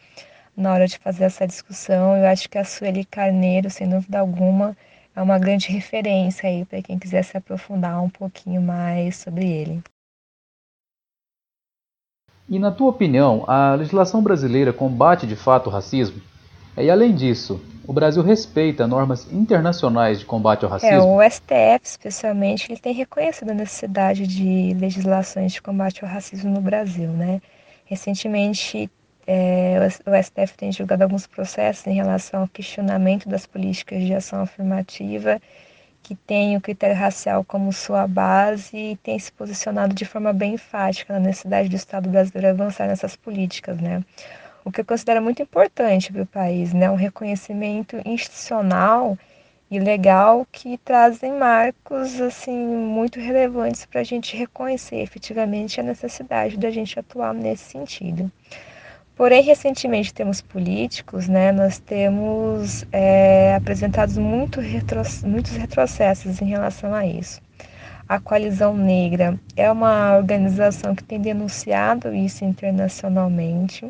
na 0.56 0.72
hora 0.72 0.86
de 0.86 0.98
fazer 0.98 1.24
essa 1.24 1.46
discussão. 1.46 2.16
Eu 2.16 2.26
acho 2.26 2.48
que 2.48 2.58
a 2.58 2.64
Sueli 2.64 3.04
Carneiro, 3.04 3.70
sem 3.70 3.88
dúvida 3.88 4.18
alguma, 4.20 4.76
é 5.16 5.22
uma 5.22 5.38
grande 5.38 5.68
referência 5.72 6.48
aí 6.48 6.64
para 6.64 6.82
quem 6.82 6.98
quiser 6.98 7.24
se 7.24 7.36
aprofundar 7.36 8.02
um 8.02 8.10
pouquinho 8.10 8.62
mais 8.62 9.16
sobre 9.16 9.46
ele. 9.46 9.82
E 12.48 12.58
na 12.58 12.70
tua 12.70 12.90
opinião, 12.90 13.44
a 13.46 13.74
legislação 13.74 14.22
brasileira 14.22 14.72
combate 14.72 15.26
de 15.26 15.36
fato 15.36 15.68
o 15.68 15.72
racismo? 15.72 16.20
E 16.76 16.90
além 16.90 17.14
disso, 17.14 17.60
o 17.86 17.92
Brasil 17.92 18.22
respeita 18.22 18.86
normas 18.86 19.30
internacionais 19.32 20.18
de 20.18 20.26
combate 20.26 20.64
ao 20.64 20.70
é, 20.70 20.72
racismo? 20.72 21.22
É, 21.22 21.26
o 21.26 21.30
STF, 21.30 21.80
especialmente, 21.84 22.70
ele 22.70 22.80
tem 22.80 22.92
reconhecido 22.92 23.50
a 23.50 23.54
necessidade 23.54 24.26
de 24.26 24.74
legislações 24.74 25.52
de 25.52 25.62
combate 25.62 26.04
ao 26.04 26.10
racismo 26.10 26.50
no 26.50 26.60
Brasil, 26.60 27.08
né? 27.10 27.40
Recentemente 27.84 28.90
é, 29.26 29.78
o 30.06 30.22
STF 30.22 30.56
tem 30.56 30.72
julgado 30.72 31.02
alguns 31.02 31.26
processos 31.26 31.86
em 31.86 31.94
relação 31.94 32.40
ao 32.42 32.48
questionamento 32.48 33.28
das 33.28 33.46
políticas 33.46 34.02
de 34.02 34.12
ação 34.12 34.40
afirmativa, 34.40 35.40
que 36.04 36.14
tem 36.14 36.54
o 36.54 36.61
critério 36.61 36.94
racial 36.94 37.42
como 37.42 37.73
sua 37.73 38.06
base 38.06 38.76
e 38.76 38.96
tem 38.96 39.18
se 39.18 39.32
posicionado 39.32 39.94
de 39.94 40.04
forma 40.04 40.34
bem 40.34 40.54
enfática 40.54 41.14
na 41.14 41.18
necessidade 41.18 41.70
do 41.70 41.76
Estado 41.76 42.11
brasileiro 42.11 42.50
avançar 42.50 42.87
nessas 42.87 43.16
políticas, 43.16 43.80
né? 43.80 44.04
O 44.62 44.70
que 44.70 44.82
eu 44.82 44.84
considero 44.84 45.23
muito 45.23 45.42
importante 45.42 46.12
para 46.12 46.23
o 46.23 46.26
país, 46.26 46.75
né? 46.75 46.90
Um 46.90 46.94
reconhecimento 46.94 47.96
institucional 48.04 49.18
e 49.70 49.78
legal 49.78 50.46
que 50.52 50.76
trazem 50.76 51.32
marcos 51.32 52.20
assim 52.20 52.54
muito 52.54 53.18
relevantes 53.18 53.87
para 53.87 54.02
a 54.02 54.04
gente 54.04 54.37
reconhecer 54.37 54.96
efetivamente 54.96 55.80
a 55.80 55.82
necessidade 55.82 56.58
da 56.58 56.70
gente 56.70 56.99
atuar 57.00 57.32
nesse 57.32 57.70
sentido. 57.70 58.30
Porém, 59.16 59.42
recentemente, 59.42 60.11
em 60.11 60.14
termos 60.14 60.40
políticos, 60.40 61.28
né, 61.28 61.52
nós 61.52 61.78
temos 61.78 62.85
é, 62.90 63.54
apresentado 63.54 64.21
muito 64.21 64.61
retro, 64.61 65.02
muitos 65.25 65.52
retrocessos 65.52 66.42
em 66.42 66.47
relação 66.47 66.92
a 66.92 67.06
isso. 67.06 67.40
A 68.09 68.18
Coalizão 68.18 68.76
Negra 68.76 69.38
é 69.56 69.71
uma 69.71 70.16
organização 70.16 70.94
que 70.97 71.04
tem 71.04 71.21
denunciado 71.21 72.12
isso 72.12 72.44
internacionalmente, 72.44 73.88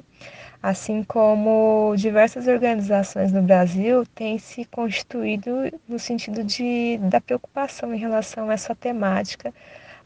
assim 0.62 1.02
como 1.02 1.95
diversas 1.97 2.47
organizações 2.47 3.33
no 3.33 3.43
Brasil 3.43 4.04
têm 4.14 4.38
se 4.38 4.66
constituído 4.66 5.50
no 5.88 5.99
sentido 5.99 6.45
de, 6.45 6.99
da 6.99 7.21
preocupação 7.21 7.95
em 7.95 7.99
relação 7.99 8.50
a 8.50 8.54
essa 8.54 8.75
temática 8.75 9.52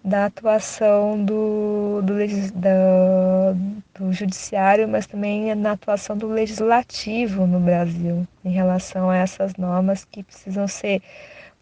da 0.05 0.27
atuação 0.27 1.23
do, 1.25 2.01
do, 2.03 2.15
da, 2.55 3.55
do 3.95 4.13
judiciário, 4.13 4.89
mas 4.89 5.07
também 5.07 5.55
na 5.55 5.73
atuação 5.73 6.17
do 6.17 6.29
legislativo 6.29 7.47
no 7.47 7.61
Brasil, 7.61 8.27
em 8.45 8.51
relação 8.51 9.11
a 9.11 9.17
essas 9.17 9.55
normas 9.57 10.05
que 10.05 10.23
precisam 10.23 10.67
ser, 10.69 11.03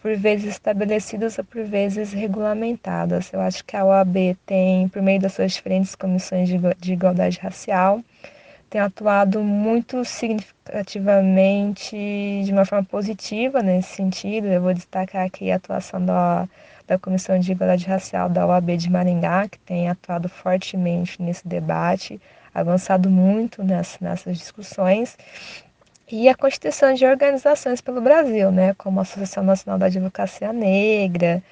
por 0.00 0.16
vezes, 0.16 0.50
estabelecidas 0.50 1.38
ou 1.38 1.44
por 1.44 1.64
vezes 1.64 2.12
regulamentadas. 2.12 3.32
Eu 3.32 3.40
acho 3.40 3.64
que 3.64 3.76
a 3.76 3.84
OAB 3.84 4.36
tem, 4.44 4.88
por 4.88 5.02
meio 5.02 5.20
das 5.20 5.32
suas 5.32 5.52
diferentes 5.52 5.94
comissões 5.94 6.48
de, 6.48 6.58
de 6.78 6.92
igualdade 6.92 7.38
racial, 7.40 8.00
tem 8.68 8.80
atuado 8.80 9.42
muito 9.42 10.04
significativamente 10.04 11.96
de 12.44 12.52
uma 12.52 12.64
forma 12.64 12.84
positiva 12.84 13.62
nesse 13.62 13.94
sentido. 13.94 14.46
Eu 14.48 14.60
vou 14.60 14.74
destacar 14.74 15.24
aqui 15.24 15.50
a 15.50 15.56
atuação 15.56 16.04
da 16.04 16.48
da 16.86 16.98
Comissão 16.98 17.38
de 17.38 17.52
Igualdade 17.52 17.86
Racial 17.86 18.28
da 18.28 18.46
OAB 18.46 18.76
de 18.76 18.90
Maringá, 18.90 19.48
que 19.48 19.58
tem 19.58 19.88
atuado 19.88 20.28
fortemente 20.28 21.20
nesse 21.20 21.46
debate, 21.46 22.20
avançado 22.54 23.10
muito 23.10 23.62
nessa, 23.62 23.98
nessas 24.00 24.38
discussões, 24.38 25.16
e 26.10 26.28
a 26.28 26.34
constituição 26.34 26.94
de 26.94 27.04
organizações 27.04 27.80
pelo 27.80 28.00
Brasil, 28.00 28.52
né, 28.52 28.74
como 28.74 29.00
a 29.00 29.02
Associação 29.02 29.42
Nacional 29.42 29.78
da 29.78 29.86
Advocacia 29.86 30.52
Negra, 30.52 31.42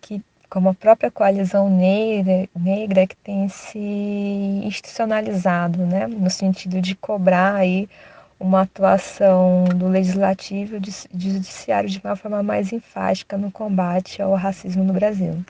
que 0.00 0.22
como 0.50 0.68
a 0.68 0.74
própria 0.74 1.10
coalizão 1.10 1.70
negra, 1.70 2.46
negra 2.54 3.06
que 3.06 3.16
tem 3.16 3.48
se 3.48 3.78
institucionalizado, 3.78 5.86
né, 5.86 6.06
no 6.06 6.28
sentido 6.28 6.80
de 6.80 6.94
cobrar 6.94 7.54
aí 7.54 7.88
uma 8.42 8.62
atuação 8.62 9.64
do 9.64 9.86
legislativo 9.88 10.76
e 10.76 10.80
do 10.80 10.90
judiciário 11.14 11.88
de 11.88 12.00
uma 12.02 12.16
forma 12.16 12.42
mais 12.42 12.72
enfática 12.72 13.38
no 13.38 13.50
combate 13.50 14.20
ao 14.20 14.34
racismo 14.34 14.82
no 14.82 14.92
Brasil. 14.92 15.44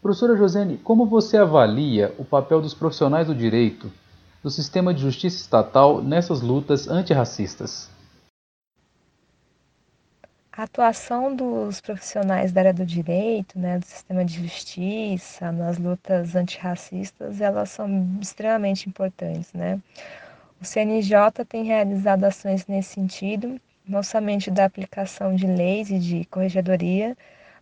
Professora 0.00 0.36
Josene, 0.36 0.78
como 0.78 1.06
você 1.06 1.36
avalia 1.36 2.14
o 2.18 2.24
papel 2.24 2.60
dos 2.60 2.74
profissionais 2.74 3.26
do 3.26 3.34
direito, 3.34 3.92
do 4.42 4.50
sistema 4.50 4.92
de 4.92 5.02
justiça 5.02 5.36
estatal 5.36 6.02
nessas 6.02 6.40
lutas 6.40 6.88
antirracistas? 6.88 7.90
A 10.52 10.62
atuação 10.62 11.34
dos 11.34 11.80
profissionais 11.80 12.52
da 12.52 12.60
área 12.60 12.72
do 12.72 12.86
direito, 12.86 13.58
né, 13.58 13.78
do 13.78 13.84
sistema 13.84 14.24
de 14.24 14.34
justiça, 14.34 15.50
nas 15.50 15.78
lutas 15.78 16.36
antirracistas, 16.36 17.40
elas 17.40 17.70
são 17.70 18.18
extremamente 18.20 18.88
importantes, 18.88 19.52
né? 19.52 19.80
O 20.64 20.66
CNJ 20.66 21.44
tem 21.46 21.62
realizado 21.62 22.24
ações 22.24 22.66
nesse 22.66 22.94
sentido, 22.94 23.60
não 23.86 24.02
somente 24.02 24.50
da 24.50 24.64
aplicação 24.64 25.34
de 25.34 25.46
leis 25.46 25.90
e 25.90 25.98
de 25.98 26.24
corregedoria, 26.24 27.14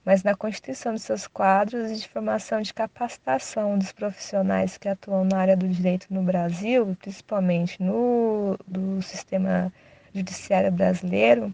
mas 0.05 0.23
na 0.23 0.37
constituição 0.37 0.95
de 0.95 1.01
seus 1.01 1.27
quadros 1.27 1.91
e 1.91 1.97
de 1.97 2.09
formação 2.09 2.63
de 2.63 2.73
capacitação 2.73 3.77
dos 3.77 3.91
profissionais 3.91 4.79
que 4.79 4.89
atuam 4.89 5.25
na 5.25 5.37
área 5.37 5.57
do 5.57 5.67
direito 5.67 6.07
no 6.15 6.23
Brasil, 6.23 6.97
principalmente 7.01 7.83
no 7.83 8.57
do 8.69 9.03
sistema 9.03 9.73
judiciário 10.15 10.71
brasileiro, 10.71 11.53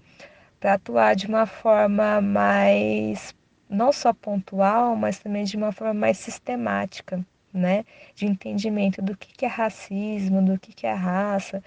para 0.60 0.74
atuar 0.74 1.16
de 1.16 1.26
uma 1.26 1.46
forma 1.46 2.20
mais 2.20 3.34
não 3.70 3.90
só 3.90 4.12
pontual, 4.12 4.94
mas 4.94 5.18
também 5.18 5.44
de 5.44 5.56
uma 5.56 5.72
forma 5.72 5.94
mais 5.94 6.18
sistemática 6.18 7.24
né, 7.52 7.84
de 8.14 8.26
entendimento 8.26 9.00
do 9.02 9.16
que, 9.16 9.32
que 9.32 9.44
é 9.44 9.48
racismo, 9.48 10.42
do 10.42 10.58
que, 10.58 10.72
que 10.72 10.86
é 10.86 10.92
raça, 10.92 11.62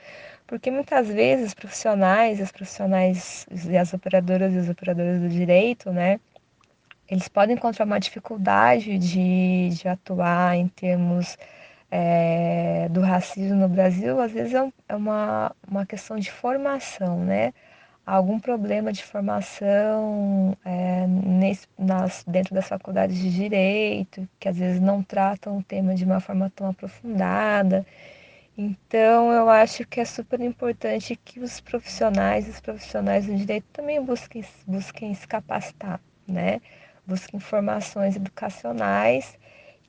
porque 0.48 0.70
muitas 0.72 1.08
vezes 1.08 1.48
os 1.48 1.54
profissionais, 1.54 2.42
as 2.42 2.52
profissionais 2.52 3.46
e 3.70 3.78
as 3.78 3.94
operadoras 3.94 4.54
e 4.54 4.58
os 4.58 4.70
operadores 4.70 5.22
do 5.22 5.30
direito, 5.30 5.92
né, 5.92 6.20
eles 7.10 7.28
podem 7.28 7.56
encontrar 7.56 7.86
uma 7.86 8.00
dificuldade 8.00 8.98
de, 8.98 9.70
de 9.70 9.88
atuar 9.88 10.56
em 10.56 10.68
termos 10.70 11.38
é, 11.92 12.88
do 12.90 13.02
racismo 13.02 13.58
no 13.58 13.68
Brasil, 13.68 14.20
às 14.22 14.32
vezes 14.32 14.54
é, 14.54 14.72
é 14.88 14.96
uma, 14.96 15.54
uma 15.68 15.86
questão 15.86 16.18
de 16.18 16.32
formação, 16.32 17.20
né? 17.26 17.54
Algum 18.06 18.40
problema 18.40 18.92
de 18.92 19.04
formação 19.04 20.58
é, 20.66 21.06
nesse, 21.08 21.68
nas, 21.78 22.24
dentro 22.28 22.54
das 22.54 22.68
faculdades 22.68 23.18
de 23.18 23.34
direito, 23.34 24.28
que 24.40 24.50
às 24.50 24.58
vezes 24.58 24.82
não 24.82 25.04
tratam 25.04 25.58
o 25.58 25.64
tema 25.64 25.94
de 25.96 26.04
uma 26.04 26.20
forma 26.20 26.52
tão 26.56 26.70
aprofundada. 26.70 27.86
Então, 28.58 29.32
eu 29.32 29.50
acho 29.50 29.86
que 29.88 30.00
é 30.00 30.06
super 30.06 30.42
importante 30.42 31.16
que 31.16 31.40
os 31.40 31.62
profissionais, 31.62 32.48
os 32.50 32.60
profissionais 32.60 33.26
do 33.26 33.36
direito 33.36 33.66
também 33.72 34.04
busquem, 34.04 34.44
busquem 34.68 35.14
se 35.14 35.28
capacitar, 35.28 36.02
né? 36.28 36.62
Busquem 37.08 37.38
informações 37.38 38.16
educacionais 38.16 39.38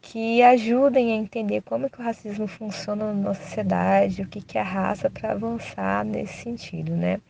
que 0.00 0.42
ajudem 0.42 1.12
a 1.12 1.16
entender 1.16 1.62
como 1.62 1.86
é 1.86 1.88
que 1.88 2.00
o 2.00 2.04
racismo 2.04 2.46
funciona 2.46 3.06
na 3.06 3.14
nossa 3.14 3.42
sociedade, 3.42 4.22
o 4.22 4.28
que, 4.28 4.42
que 4.42 4.58
é 4.58 4.60
a 4.60 4.64
raça 4.64 5.08
para 5.08 5.32
avançar 5.32 6.04
nesse 6.04 6.42
sentido, 6.42 6.92
né? 6.96 7.20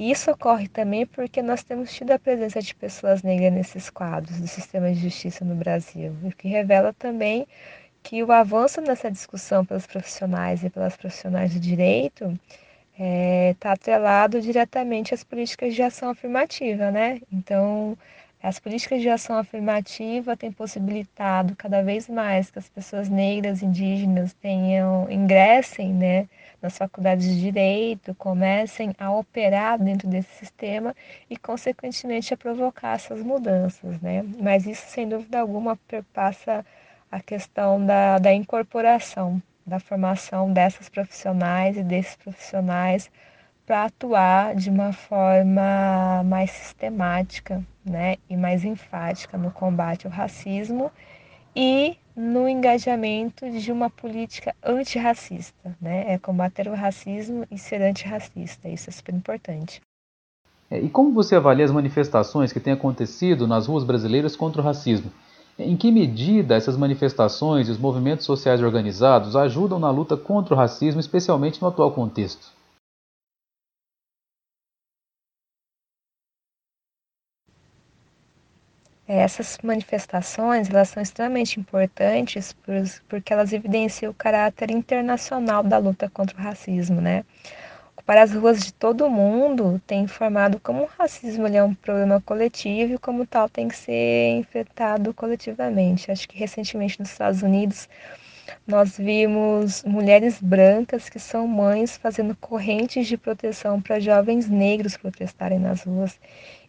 E 0.00 0.10
isso 0.10 0.30
ocorre 0.30 0.66
também 0.66 1.04
porque 1.04 1.42
nós 1.42 1.62
temos 1.62 1.92
tido 1.92 2.12
a 2.12 2.18
presença 2.18 2.62
de 2.62 2.74
pessoas 2.74 3.22
negras 3.22 3.52
nesses 3.52 3.90
quadros 3.90 4.40
do 4.40 4.48
sistema 4.48 4.90
de 4.90 4.98
justiça 4.98 5.44
no 5.44 5.54
Brasil, 5.54 6.16
o 6.22 6.32
que 6.34 6.48
revela 6.48 6.94
também 6.94 7.46
que 8.02 8.22
o 8.22 8.32
avanço 8.32 8.80
nessa 8.80 9.10
discussão 9.10 9.62
pelos 9.62 9.86
profissionais 9.86 10.64
e 10.64 10.70
pelas 10.70 10.96
profissionais 10.96 11.52
do 11.52 11.60
direito 11.60 12.24
está 12.94 13.04
é, 13.04 13.54
tá 13.60 13.72
atrelado 13.72 14.40
diretamente 14.40 15.12
às 15.12 15.22
políticas 15.22 15.74
de 15.74 15.82
ação 15.82 16.08
afirmativa, 16.08 16.90
né? 16.90 17.20
Então, 17.30 17.94
as 18.42 18.58
políticas 18.58 19.02
de 19.02 19.08
ação 19.10 19.36
afirmativa 19.36 20.34
têm 20.34 20.50
possibilitado 20.50 21.54
cada 21.54 21.82
vez 21.82 22.08
mais 22.08 22.50
que 22.50 22.58
as 22.58 22.70
pessoas 22.70 23.08
negras, 23.10 23.62
indígenas 23.62 24.32
tenham 24.32 25.10
ingressem, 25.10 25.92
né, 25.92 26.26
nas 26.62 26.78
faculdades 26.78 27.28
de 27.28 27.38
direito, 27.38 28.14
comecem 28.14 28.94
a 28.98 29.12
operar 29.12 29.78
dentro 29.78 30.08
desse 30.08 30.32
sistema 30.38 30.94
e, 31.28 31.36
consequentemente, 31.36 32.32
a 32.32 32.36
provocar 32.36 32.94
essas 32.94 33.22
mudanças, 33.22 34.00
né? 34.00 34.24
Mas 34.40 34.66
isso, 34.66 34.86
sem 34.88 35.06
dúvida 35.06 35.38
alguma, 35.40 35.76
perpassa 35.76 36.64
a 37.12 37.20
questão 37.20 37.84
da, 37.84 38.18
da 38.18 38.32
incorporação, 38.32 39.42
da 39.66 39.78
formação 39.78 40.50
dessas 40.52 40.88
profissionais 40.88 41.76
e 41.76 41.82
desses 41.82 42.16
profissionais 42.16 43.10
para 43.66 43.84
atuar 43.84 44.54
de 44.54 44.70
uma 44.70 44.92
forma 44.92 46.22
mais 46.24 46.50
sistemática 46.50 47.62
né, 47.84 48.16
e 48.28 48.36
mais 48.36 48.64
enfática 48.64 49.38
no 49.38 49.50
combate 49.50 50.06
ao 50.06 50.12
racismo 50.12 50.90
e 51.54 51.96
no 52.14 52.48
engajamento 52.48 53.50
de 53.50 53.72
uma 53.72 53.88
política 53.88 54.54
antirracista, 54.62 55.76
né? 55.80 56.12
É 56.12 56.18
combater 56.18 56.68
o 56.68 56.74
racismo 56.74 57.46
e 57.50 57.58
ser 57.58 57.82
antirracista. 57.82 58.68
Isso 58.68 58.90
é 58.90 58.92
super 58.92 59.14
importante. 59.14 59.80
É, 60.70 60.78
e 60.78 60.88
como 60.88 61.12
você 61.12 61.34
avalia 61.34 61.64
as 61.64 61.70
manifestações 61.70 62.52
que 62.52 62.60
têm 62.60 62.72
acontecido 62.72 63.46
nas 63.46 63.66
ruas 63.66 63.84
brasileiras 63.84 64.36
contra 64.36 64.60
o 64.60 64.64
racismo? 64.64 65.10
Em 65.58 65.76
que 65.76 65.90
medida 65.90 66.54
essas 66.54 66.76
manifestações 66.76 67.68
e 67.68 67.70
os 67.70 67.78
movimentos 67.78 68.24
sociais 68.24 68.62
organizados 68.62 69.34
ajudam 69.34 69.78
na 69.78 69.90
luta 69.90 70.16
contra 70.16 70.54
o 70.54 70.56
racismo, 70.56 71.00
especialmente 71.00 71.60
no 71.60 71.68
atual 71.68 71.90
contexto? 71.90 72.52
Essas 79.12 79.58
manifestações 79.60 80.70
elas 80.70 80.90
são 80.90 81.02
extremamente 81.02 81.58
importantes 81.58 82.54
porque 83.08 83.32
elas 83.32 83.52
evidenciam 83.52 84.12
o 84.12 84.14
caráter 84.14 84.70
internacional 84.70 85.64
da 85.64 85.78
luta 85.78 86.08
contra 86.08 86.38
o 86.38 86.40
racismo, 86.40 87.00
né? 87.00 87.24
As 88.06 88.32
ruas 88.32 88.60
de 88.64 88.72
todo 88.72 89.06
o 89.06 89.10
mundo 89.10 89.80
tem 89.86 90.02
informado 90.02 90.60
como 90.60 90.82
o 90.82 90.88
racismo 90.98 91.46
é 91.46 91.62
um 91.62 91.74
problema 91.74 92.20
coletivo 92.20 92.94
e 92.94 92.98
como 92.98 93.26
tal 93.26 93.48
tem 93.48 93.68
que 93.68 93.76
ser 93.76 94.30
enfrentado 94.36 95.14
coletivamente. 95.14 96.10
Acho 96.10 96.28
que 96.28 96.36
recentemente 96.36 96.98
nos 97.00 97.10
Estados 97.10 97.42
Unidos 97.42 97.88
nós 98.66 98.96
vimos 98.96 99.82
mulheres 99.84 100.40
brancas 100.40 101.08
que 101.08 101.18
são 101.18 101.46
mães 101.46 101.96
fazendo 101.96 102.36
correntes 102.36 103.06
de 103.06 103.16
proteção 103.16 103.80
para 103.80 104.00
jovens 104.00 104.48
negros 104.48 104.96
protestarem 104.96 105.58
nas 105.58 105.82
ruas. 105.82 106.18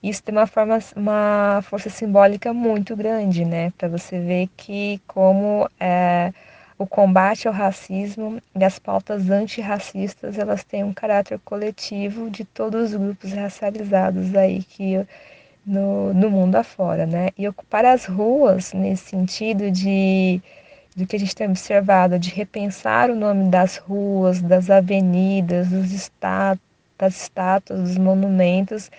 Isso 0.01 0.23
tem 0.23 0.35
uma, 0.35 0.47
forma, 0.47 0.79
uma 0.95 1.61
força 1.63 1.89
simbólica 1.89 2.53
muito 2.53 2.95
grande, 2.95 3.45
né? 3.45 3.71
Para 3.77 3.87
você 3.87 4.19
ver 4.19 4.49
que 4.57 4.99
como 5.07 5.69
é, 5.79 6.33
o 6.77 6.87
combate 6.87 7.47
ao 7.47 7.53
racismo 7.53 8.41
e 8.55 8.63
as 8.63 8.79
pautas 8.79 9.29
antirracistas 9.29 10.39
elas 10.39 10.63
têm 10.63 10.83
um 10.83 10.93
caráter 10.93 11.39
coletivo 11.45 12.29
de 12.29 12.43
todos 12.43 12.91
os 12.91 12.97
grupos 12.97 13.31
racializados 13.33 14.33
aí 14.35 14.63
que 14.63 15.05
no, 15.65 16.13
no 16.13 16.29
mundo 16.31 16.55
afora, 16.55 17.05
né? 17.05 17.29
E 17.37 17.47
ocupar 17.47 17.85
as 17.85 18.05
ruas 18.05 18.73
nesse 18.73 19.09
sentido 19.09 19.69
de 19.69 20.41
do 20.95 21.07
que 21.07 21.15
a 21.15 21.19
gente 21.19 21.35
tem 21.35 21.47
observado, 21.47 22.19
de 22.19 22.29
repensar 22.29 23.09
o 23.09 23.15
nome 23.15 23.49
das 23.49 23.77
ruas, 23.77 24.41
das 24.41 24.69
avenidas, 24.69 25.69
dos 25.69 26.11
das 26.97 27.15
estátuas, 27.15 27.79
dos 27.81 27.97
monumentos, 27.97 28.91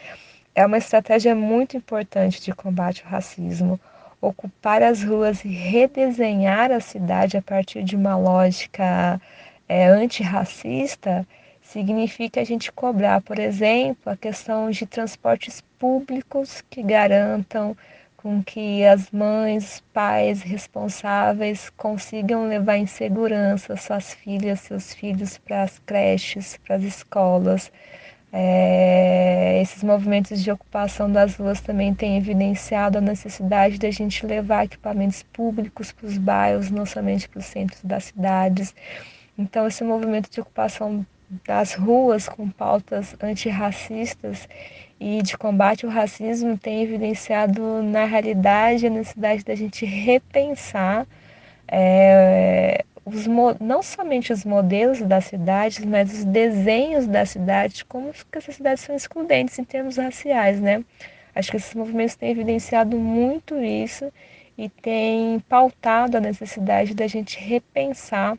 é 0.54 0.66
uma 0.66 0.78
estratégia 0.78 1.34
muito 1.34 1.76
importante 1.76 2.42
de 2.42 2.52
combate 2.52 3.02
ao 3.04 3.10
racismo. 3.10 3.78
Ocupar 4.20 4.82
as 4.82 5.02
ruas 5.02 5.44
e 5.44 5.48
redesenhar 5.48 6.70
a 6.70 6.80
cidade 6.80 7.36
a 7.36 7.42
partir 7.42 7.82
de 7.82 7.96
uma 7.96 8.16
lógica 8.16 9.20
é, 9.68 9.86
antirracista 9.86 11.26
significa 11.62 12.40
a 12.40 12.44
gente 12.44 12.70
cobrar, 12.70 13.20
por 13.22 13.38
exemplo, 13.38 14.12
a 14.12 14.16
questão 14.16 14.70
de 14.70 14.84
transportes 14.84 15.62
públicos 15.78 16.62
que 16.68 16.82
garantam 16.82 17.76
com 18.22 18.40
que 18.40 18.84
as 18.84 19.10
mães, 19.10 19.82
pais 19.92 20.42
responsáveis 20.42 21.68
consigam 21.70 22.46
levar 22.46 22.76
em 22.76 22.86
segurança 22.86 23.76
suas 23.76 24.14
filhas, 24.14 24.60
seus 24.60 24.94
filhos 24.94 25.38
para 25.38 25.64
as 25.64 25.80
creches, 25.80 26.56
para 26.64 26.76
as 26.76 26.84
escolas. 26.84 27.72
É, 28.32 29.60
esses 29.60 29.82
movimentos 29.82 30.42
de 30.42 30.50
ocupação 30.52 31.10
das 31.10 31.34
ruas 31.34 31.60
também 31.60 31.92
têm 31.92 32.16
evidenciado 32.16 32.98
a 32.98 33.00
necessidade 33.00 33.76
de 33.76 33.86
a 33.86 33.90
gente 33.90 34.24
levar 34.24 34.66
equipamentos 34.66 35.24
públicos 35.24 35.90
para 35.90 36.06
os 36.06 36.16
bairros, 36.16 36.70
não 36.70 36.86
somente 36.86 37.28
para 37.28 37.40
os 37.40 37.46
centros 37.46 37.82
das 37.82 38.04
cidades. 38.04 38.72
Então, 39.36 39.66
esse 39.66 39.82
movimento 39.82 40.30
de 40.30 40.40
ocupação 40.40 41.04
das 41.44 41.74
ruas 41.74 42.28
com 42.28 42.48
pautas 42.48 43.16
antirracistas 43.20 44.48
e 45.02 45.20
de 45.20 45.36
combate 45.36 45.84
ao 45.84 45.90
racismo 45.90 46.56
tem 46.56 46.80
evidenciado 46.84 47.82
na 47.82 48.04
realidade 48.04 48.86
a 48.86 48.90
necessidade 48.90 49.44
da 49.44 49.52
gente 49.52 49.84
repensar 49.84 51.04
é, 51.66 52.84
os, 53.04 53.26
não 53.60 53.82
somente 53.82 54.32
os 54.32 54.44
modelos 54.44 55.00
das 55.02 55.24
cidades, 55.24 55.84
mas 55.84 56.12
os 56.12 56.24
desenhos 56.24 57.08
da 57.08 57.26
cidade, 57.26 57.84
como 57.84 58.12
que 58.12 58.38
essas 58.38 58.54
cidades 58.54 58.84
são 58.84 58.94
excludentes 58.94 59.58
em 59.58 59.64
termos 59.64 59.96
raciais, 59.96 60.60
né? 60.60 60.84
Acho 61.34 61.50
que 61.50 61.56
esses 61.56 61.74
movimentos 61.74 62.14
têm 62.14 62.30
evidenciado 62.30 62.96
muito 62.96 63.56
isso 63.60 64.12
e 64.56 64.68
têm 64.68 65.40
pautado 65.48 66.16
a 66.16 66.20
necessidade 66.20 66.94
da 66.94 67.08
gente 67.08 67.40
repensar 67.40 68.38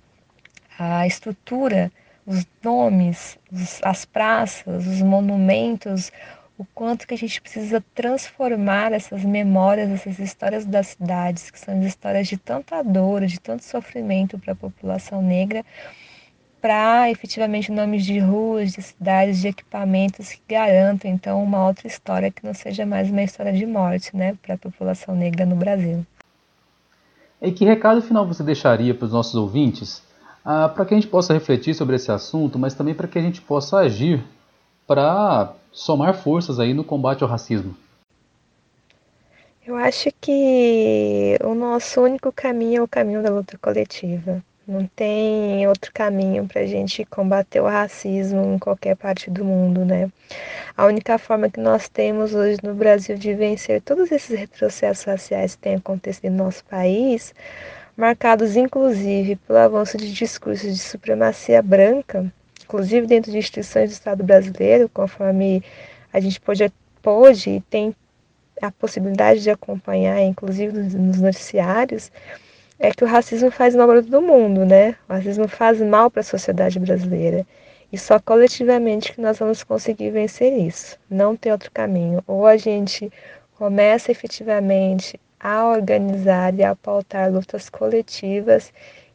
a 0.79 1.05
estrutura, 1.05 1.91
os 2.25 2.47
nomes, 2.63 3.37
os, 3.51 3.81
as 3.83 4.05
praças, 4.05 4.87
os 4.87 5.01
monumentos, 5.01 6.09
o 6.57 6.65
quanto 6.65 7.07
que 7.07 7.13
a 7.13 7.17
gente 7.17 7.41
precisa 7.41 7.83
transformar 7.95 8.93
essas 8.93 9.23
memórias, 9.23 9.89
essas 9.89 10.19
histórias 10.19 10.65
das 10.65 10.87
cidades, 10.87 11.49
que 11.49 11.59
são 11.59 11.81
histórias 11.81 12.27
de 12.27 12.37
tanta 12.37 12.83
dor, 12.83 13.25
de 13.25 13.39
tanto 13.39 13.63
sofrimento 13.63 14.37
para 14.37 14.53
a 14.53 14.55
população 14.55 15.21
negra, 15.21 15.65
para 16.61 17.09
efetivamente 17.09 17.71
nomes 17.71 18.05
de 18.05 18.19
ruas, 18.19 18.71
de 18.71 18.81
cidades, 18.81 19.41
de 19.41 19.49
equipamentos 19.49 20.29
que 20.29 20.41
garantam 20.47 21.11
então 21.11 21.43
uma 21.43 21.67
outra 21.67 21.87
história 21.87 22.31
que 22.31 22.45
não 22.45 22.53
seja 22.53 22.85
mais 22.85 23.09
uma 23.09 23.23
história 23.23 23.51
de 23.51 23.65
morte, 23.65 24.15
né, 24.15 24.37
para 24.41 24.55
a 24.55 24.57
população 24.57 25.15
negra 25.15 25.45
no 25.45 25.55
Brasil. 25.55 26.05
E 27.41 27.51
que 27.51 27.65
recado 27.65 28.01
final 28.01 28.25
você 28.25 28.43
deixaria 28.43 28.93
para 28.93 29.05
os 29.05 29.11
nossos 29.11 29.35
ouvintes, 29.35 30.01
ah, 30.45 30.69
para 30.69 30.85
que 30.85 30.93
a 30.93 30.97
gente 30.97 31.09
possa 31.09 31.33
refletir 31.33 31.73
sobre 31.73 31.95
esse 31.97 32.11
assunto, 32.11 32.57
mas 32.57 32.73
também 32.73 32.93
para 32.93 33.07
que 33.07 33.19
a 33.19 33.21
gente 33.21 33.41
possa 33.41 33.79
agir 33.79 34.23
para 34.93 35.55
somar 35.71 36.13
forças 36.13 36.59
aí 36.59 36.71
no 36.71 36.83
combate 36.83 37.23
ao 37.23 37.29
racismo? 37.29 37.75
Eu 39.65 39.75
acho 39.75 40.09
que 40.21 41.35
o 41.43 41.55
nosso 41.55 41.99
único 41.99 42.31
caminho 42.31 42.81
é 42.81 42.83
o 42.83 42.87
caminho 42.87 43.23
da 43.23 43.31
luta 43.31 43.57
coletiva. 43.57 44.43
Não 44.67 44.85
tem 44.85 45.67
outro 45.67 45.91
caminho 45.91 46.47
para 46.47 46.61
a 46.61 46.67
gente 46.67 47.03
combater 47.05 47.59
o 47.59 47.65
racismo 47.65 48.53
em 48.53 48.59
qualquer 48.59 48.95
parte 48.95 49.31
do 49.31 49.43
mundo, 49.43 49.83
né? 49.83 50.11
A 50.77 50.85
única 50.85 51.17
forma 51.17 51.49
que 51.49 51.59
nós 51.59 51.89
temos 51.89 52.35
hoje 52.35 52.59
no 52.61 52.75
Brasil 52.75 53.17
de 53.17 53.33
vencer 53.33 53.81
todos 53.81 54.11
esses 54.11 54.37
retrocessos 54.37 55.05
raciais 55.05 55.55
que 55.55 55.61
têm 55.63 55.75
acontecido 55.75 56.31
no 56.31 56.43
nosso 56.43 56.63
país, 56.65 57.33
marcados 57.97 58.55
inclusive 58.55 59.37
pelo 59.37 59.57
avanço 59.57 59.97
de 59.97 60.13
discursos 60.13 60.71
de 60.71 60.79
supremacia 60.79 61.63
branca, 61.63 62.31
inclusive 62.73 63.05
dentro 63.05 63.31
de 63.31 63.37
instituições 63.37 63.91
do 63.91 63.93
Estado 63.93 64.23
brasileiro, 64.23 64.89
conforme 64.89 65.63
a 66.11 66.19
gente 66.19 66.41
pode, 66.41 66.73
pode 67.03 67.49
e 67.51 67.61
tem 67.61 67.95
a 68.59 68.71
possibilidade 68.71 69.43
de 69.43 69.51
acompanhar, 69.51 70.19
inclusive 70.23 70.75
nos 70.75 71.21
noticiários, 71.21 72.11
é 72.79 72.89
que 72.91 73.03
o 73.03 73.07
racismo 73.07 73.51
faz 73.51 73.75
mal 73.75 73.87
para 73.87 74.01
todo 74.01 74.21
mundo, 74.23 74.65
né? 74.65 74.95
O 75.07 75.13
racismo 75.13 75.47
faz 75.47 75.79
mal 75.81 76.09
para 76.09 76.21
a 76.21 76.23
sociedade 76.23 76.79
brasileira. 76.79 77.45
E 77.91 77.97
só 77.97 78.19
coletivamente 78.19 79.13
que 79.13 79.21
nós 79.21 79.37
vamos 79.37 79.63
conseguir 79.63 80.09
vencer 80.09 80.51
isso. 80.51 80.97
Não 81.07 81.35
tem 81.35 81.51
outro 81.51 81.69
caminho. 81.71 82.23
Ou 82.25 82.47
a 82.47 82.57
gente 82.57 83.11
começa 83.55 84.11
efetivamente 84.11 85.19
a 85.39 85.67
organizar 85.67 86.55
e 86.55 86.63
a 86.63 86.75
pautar 86.75 87.31
lutas 87.31 87.69
coletivas 87.69 88.73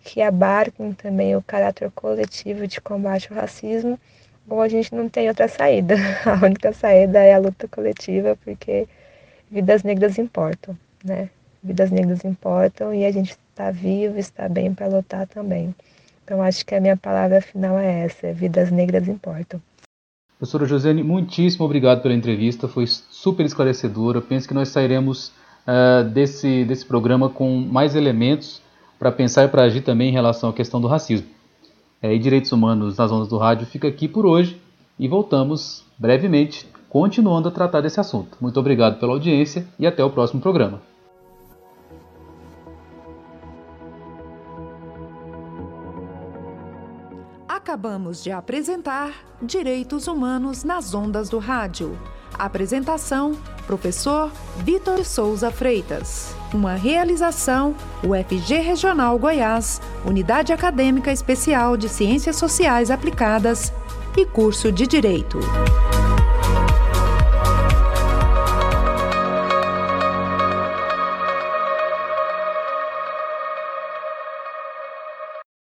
que 0.09 0.23
abarquem 0.23 0.95
também 0.95 1.37
o 1.37 1.43
caráter 1.43 1.91
coletivo 1.91 2.67
de 2.67 2.81
combate 2.81 3.29
ao 3.31 3.39
racismo, 3.39 4.01
ou 4.49 4.63
a 4.63 4.67
gente 4.67 4.95
não 4.95 5.07
tem 5.07 5.29
outra 5.29 5.47
saída. 5.47 5.97
A 6.25 6.43
única 6.47 6.73
saída 6.73 7.19
é 7.19 7.35
a 7.35 7.39
luta 7.39 7.69
coletiva, 7.69 8.35
porque 8.43 8.89
vidas 9.51 9.83
negras 9.83 10.17
importam, 10.17 10.75
né? 11.05 11.29
Vidas 11.63 11.91
negras 11.91 12.25
importam 12.25 12.95
e 12.95 13.05
a 13.05 13.13
gente 13.13 13.37
está 13.51 13.71
vivo, 13.71 14.19
está 14.19 14.49
bem 14.49 14.73
para 14.73 14.87
lutar 14.87 15.27
também. 15.27 15.75
Então 16.25 16.41
acho 16.41 16.65
que 16.65 16.75
a 16.75 16.81
minha 16.81 16.97
palavra 16.97 17.43
final 17.43 17.79
é 17.79 18.05
essa: 18.07 18.33
vidas 18.33 18.71
negras 18.71 19.09
importam. 19.09 19.61
Professora 20.39 20.65
Josiane, 20.65 21.03
muitíssimo 21.03 21.67
obrigado 21.67 22.01
pela 22.01 22.15
entrevista, 22.15 22.67
foi 22.67 22.87
super 22.87 23.45
esclarecedora. 23.45 24.23
Penso 24.23 24.49
que 24.49 24.55
nós 24.55 24.69
sairemos 24.69 25.33
uh, 25.67 26.05
desse, 26.05 26.65
desse 26.65 26.87
programa 26.87 27.29
com 27.29 27.51
mais 27.59 27.95
elementos 27.95 28.63
para 28.99 29.13
pensar 29.13 29.45
e 29.45 29.49
para 29.49 29.63
agir 29.63 29.83
também 29.83 30.09
em 30.09 30.13
relação 30.13 30.51
à 30.51 30.53
questão 30.53 30.81
do 30.81 30.89
racismo. 30.89 31.27
É, 32.03 32.15
e 32.15 32.19
Direitos 32.19 32.53
Humanos 32.53 32.97
nas 32.97 33.11
Ondas 33.11 33.29
do 33.29 33.39
Rádio 33.39 33.67
fica 33.67 33.89
aqui 33.89 34.07
por 34.07 34.27
hoje 34.27 34.61
e 34.99 35.09
voltamos 35.09 35.85
brevemente, 35.99 36.67
continuando 36.89 37.49
a 37.49 37.51
tratar 37.51 37.81
desse 37.81 38.01
assunto. 38.01 38.37
Muito 38.41 38.59
obrigado 38.59 38.99
pela 38.99 39.13
audiência 39.13 39.67
e 39.79 39.87
até 39.87 40.05
o 40.05 40.11
próximo 40.11 40.41
programa. 40.41 40.81
Acabamos 47.49 48.23
de 48.23 48.31
apresentar 48.31 49.13
Direitos 49.43 50.07
Humanos 50.07 50.65
nas 50.65 50.95
Ondas 50.95 51.29
do 51.29 51.39
Rádio 51.39 51.99
Apresentação: 52.39 53.33
Professor 53.67 54.31
Vitor 54.59 55.05
Souza 55.05 55.51
Freitas. 55.51 56.38
Uma 56.53 56.75
realização: 56.75 57.75
UFG 58.03 58.59
Regional 58.59 59.19
Goiás, 59.19 59.81
Unidade 60.05 60.53
Acadêmica 60.53 61.13
Especial 61.13 61.77
de 61.77 61.89
Ciências 61.89 62.37
Sociais 62.37 62.91
Aplicadas 62.91 63.73
e 64.17 64.25
curso 64.25 64.73
de 64.73 64.87
Direito. 64.87 65.39